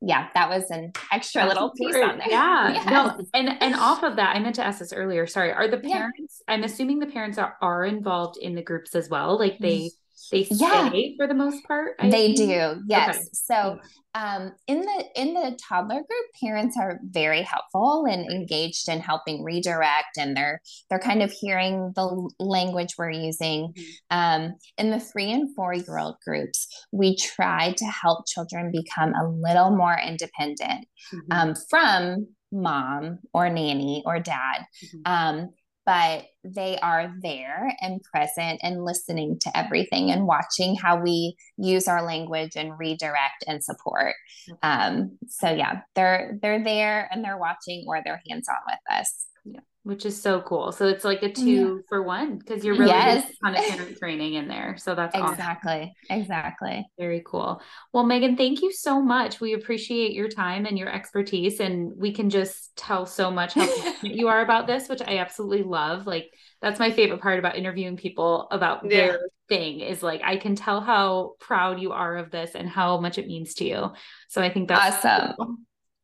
yeah, 0.00 0.28
that 0.34 0.48
was 0.48 0.70
an 0.70 0.92
extra 1.10 1.42
That's 1.42 1.54
little 1.54 1.70
piece 1.70 1.96
on 1.96 2.18
there. 2.18 2.30
Yeah. 2.30 2.68
Yes. 2.72 2.86
No, 2.88 3.24
and 3.34 3.60
and 3.60 3.74
off 3.74 4.04
of 4.04 4.16
that, 4.16 4.36
I 4.36 4.38
meant 4.38 4.54
to 4.56 4.64
ask 4.64 4.78
this 4.78 4.92
earlier. 4.92 5.26
Sorry. 5.26 5.52
Are 5.52 5.66
the 5.66 5.78
parents, 5.78 6.42
yeah. 6.46 6.54
I'm 6.54 6.62
assuming 6.62 7.00
the 7.00 7.06
parents 7.06 7.36
are, 7.38 7.56
are 7.60 7.84
involved 7.84 8.36
in 8.36 8.54
the 8.54 8.62
groups 8.62 8.94
as 8.94 9.08
well. 9.08 9.38
Like 9.38 9.58
they 9.58 9.78
mm-hmm. 9.78 10.07
They 10.30 10.44
stay 10.44 10.56
yeah. 10.56 10.90
for 11.16 11.26
the 11.26 11.34
most 11.34 11.64
part 11.64 11.92
I 11.98 12.10
they 12.10 12.34
think? 12.34 12.36
do 12.36 12.82
yes 12.86 13.16
okay. 13.16 13.28
so 13.32 13.78
um, 14.14 14.52
in 14.66 14.80
the 14.80 15.04
in 15.14 15.34
the 15.34 15.56
toddler 15.68 15.96
group 15.96 16.26
parents 16.42 16.76
are 16.78 16.98
very 17.04 17.42
helpful 17.42 18.06
and 18.10 18.30
engaged 18.30 18.88
in 18.88 19.00
helping 19.00 19.44
redirect 19.44 20.18
and 20.18 20.36
they're 20.36 20.60
they're 20.88 20.98
kind 20.98 21.22
of 21.22 21.30
hearing 21.30 21.92
the 21.94 22.30
language 22.40 22.94
we're 22.98 23.10
using 23.10 23.72
mm-hmm. 23.72 24.16
um, 24.18 24.54
in 24.76 24.90
the 24.90 24.98
three 24.98 25.30
and 25.30 25.54
four 25.54 25.72
year 25.72 25.98
old 25.98 26.16
groups 26.26 26.66
we 26.90 27.16
try 27.16 27.72
to 27.76 27.84
help 27.84 28.26
children 28.26 28.72
become 28.72 29.12
a 29.14 29.28
little 29.28 29.70
more 29.70 29.98
independent 30.04 30.86
mm-hmm. 31.14 31.32
um, 31.32 31.54
from 31.68 32.26
mom 32.50 33.18
or 33.34 33.48
nanny 33.50 34.02
or 34.06 34.18
dad 34.18 34.64
mm-hmm. 34.84 35.00
um, 35.04 35.50
but 35.88 36.26
they 36.44 36.76
are 36.80 37.14
there 37.22 37.74
and 37.80 38.02
present 38.02 38.60
and 38.62 38.84
listening 38.84 39.38
to 39.40 39.56
everything 39.56 40.10
and 40.10 40.26
watching 40.26 40.76
how 40.76 41.00
we 41.00 41.34
use 41.56 41.88
our 41.88 42.04
language 42.04 42.56
and 42.56 42.78
redirect 42.78 43.42
and 43.46 43.64
support. 43.64 44.14
Um, 44.62 45.16
so 45.28 45.48
yeah, 45.48 45.80
they're 45.94 46.38
they're 46.42 46.62
there 46.62 47.08
and 47.10 47.24
they're 47.24 47.38
watching 47.38 47.86
or 47.88 48.02
they're 48.04 48.20
hands 48.28 48.50
on 48.50 48.58
with 48.66 49.00
us. 49.00 49.27
Yeah 49.54 49.60
which 49.88 50.04
is 50.04 50.20
so 50.20 50.42
cool. 50.42 50.70
So 50.70 50.86
it's 50.86 51.02
like 51.02 51.22
a 51.22 51.32
two 51.32 51.76
yeah. 51.76 51.82
for 51.88 52.02
one 52.02 52.36
because 52.36 52.62
you're 52.62 52.74
really 52.74 52.90
yes. 52.90 53.26
kind 53.42 53.56
of 53.56 53.64
parent 53.64 53.96
training 53.96 54.34
in 54.34 54.46
there. 54.46 54.76
So 54.76 54.94
that's 54.94 55.16
exactly, 55.16 55.94
awesome. 56.10 56.20
exactly. 56.20 56.86
Very 56.98 57.22
cool. 57.24 57.62
Well, 57.94 58.04
Meghan, 58.04 58.36
thank 58.36 58.60
you 58.60 58.70
so 58.70 59.00
much. 59.00 59.40
We 59.40 59.54
appreciate 59.54 60.12
your 60.12 60.28
time 60.28 60.66
and 60.66 60.78
your 60.78 60.90
expertise, 60.90 61.58
and 61.60 61.92
we 61.96 62.12
can 62.12 62.28
just 62.28 62.76
tell 62.76 63.06
so 63.06 63.30
much 63.30 63.54
how 63.54 63.66
passionate 63.80 64.14
you 64.14 64.28
are 64.28 64.42
about 64.42 64.66
this, 64.66 64.90
which 64.90 65.00
I 65.00 65.20
absolutely 65.20 65.62
love. 65.62 66.06
Like 66.06 66.26
that's 66.60 66.78
my 66.78 66.90
favorite 66.90 67.22
part 67.22 67.38
about 67.38 67.56
interviewing 67.56 67.96
people 67.96 68.46
about 68.50 68.84
yeah. 68.84 68.90
their 68.90 69.20
thing 69.48 69.80
is 69.80 70.02
like 70.02 70.20
I 70.22 70.36
can 70.36 70.54
tell 70.54 70.82
how 70.82 71.36
proud 71.40 71.80
you 71.80 71.92
are 71.92 72.18
of 72.18 72.30
this 72.30 72.50
and 72.54 72.68
how 72.68 73.00
much 73.00 73.16
it 73.16 73.26
means 73.26 73.54
to 73.54 73.64
you. 73.64 73.92
So 74.28 74.42
I 74.42 74.52
think 74.52 74.68
that's 74.68 75.02
awesome. 75.02 75.34
Cool. 75.38 75.56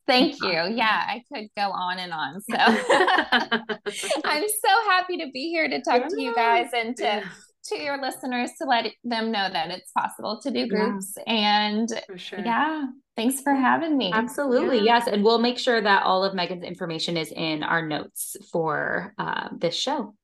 Thank 0.06 0.42
you. 0.42 0.50
Yeah, 0.50 1.02
I 1.08 1.22
could 1.32 1.48
go 1.56 1.70
on 1.70 1.98
and 1.98 2.12
on. 2.12 2.40
So 2.42 2.56
I'm 4.24 4.44
so 4.48 4.90
happy 4.90 5.18
to 5.18 5.30
be 5.32 5.50
here 5.50 5.68
to 5.68 5.80
talk 5.80 6.08
to 6.08 6.20
you 6.20 6.34
guys 6.34 6.68
and 6.74 6.96
to 6.98 7.22
to 7.66 7.78
your 7.78 8.00
listeners 8.00 8.50
to 8.60 8.66
let 8.66 8.92
them 9.04 9.32
know 9.32 9.48
that 9.50 9.70
it's 9.70 9.90
possible 9.92 10.38
to 10.42 10.50
do 10.50 10.68
groups. 10.68 11.14
Yeah. 11.16 11.32
And 11.32 11.88
sure. 12.16 12.40
yeah, 12.40 12.84
thanks 13.16 13.40
for 13.40 13.54
having 13.54 13.96
me. 13.96 14.12
Absolutely. 14.12 14.78
Yeah. 14.78 14.98
Yes. 14.98 15.06
And 15.06 15.24
we'll 15.24 15.38
make 15.38 15.58
sure 15.58 15.80
that 15.80 16.02
all 16.02 16.24
of 16.24 16.34
Meghan's 16.34 16.64
information 16.64 17.16
is 17.16 17.32
in 17.34 17.62
our 17.62 17.86
notes 17.86 18.36
for 18.52 19.14
uh, 19.18 19.48
this 19.56 19.74
show. 19.74 20.14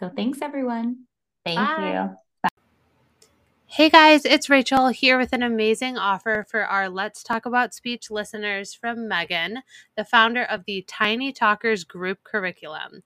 So 0.00 0.10
thanks, 0.14 0.42
everyone. 0.42 1.04
Thank 1.44 1.58
Bye. 1.58 1.92
you. 1.92 2.16
Hey 3.70 3.90
guys, 3.90 4.24
it's 4.24 4.48
Rachael 4.48 4.88
here 4.88 5.18
with 5.18 5.34
an 5.34 5.42
amazing 5.42 5.98
offer 5.98 6.46
for 6.48 6.64
our 6.64 6.88
Let's 6.88 7.22
Taco 7.22 7.50
Bout 7.50 7.74
Speech 7.74 8.10
listeners 8.10 8.72
from 8.72 9.00
Meghan, 9.00 9.58
the 9.94 10.06
founder 10.06 10.42
of 10.42 10.64
the 10.64 10.86
Tiny 10.88 11.32
Talkers 11.32 11.84
group 11.84 12.24
curriculum. 12.24 13.02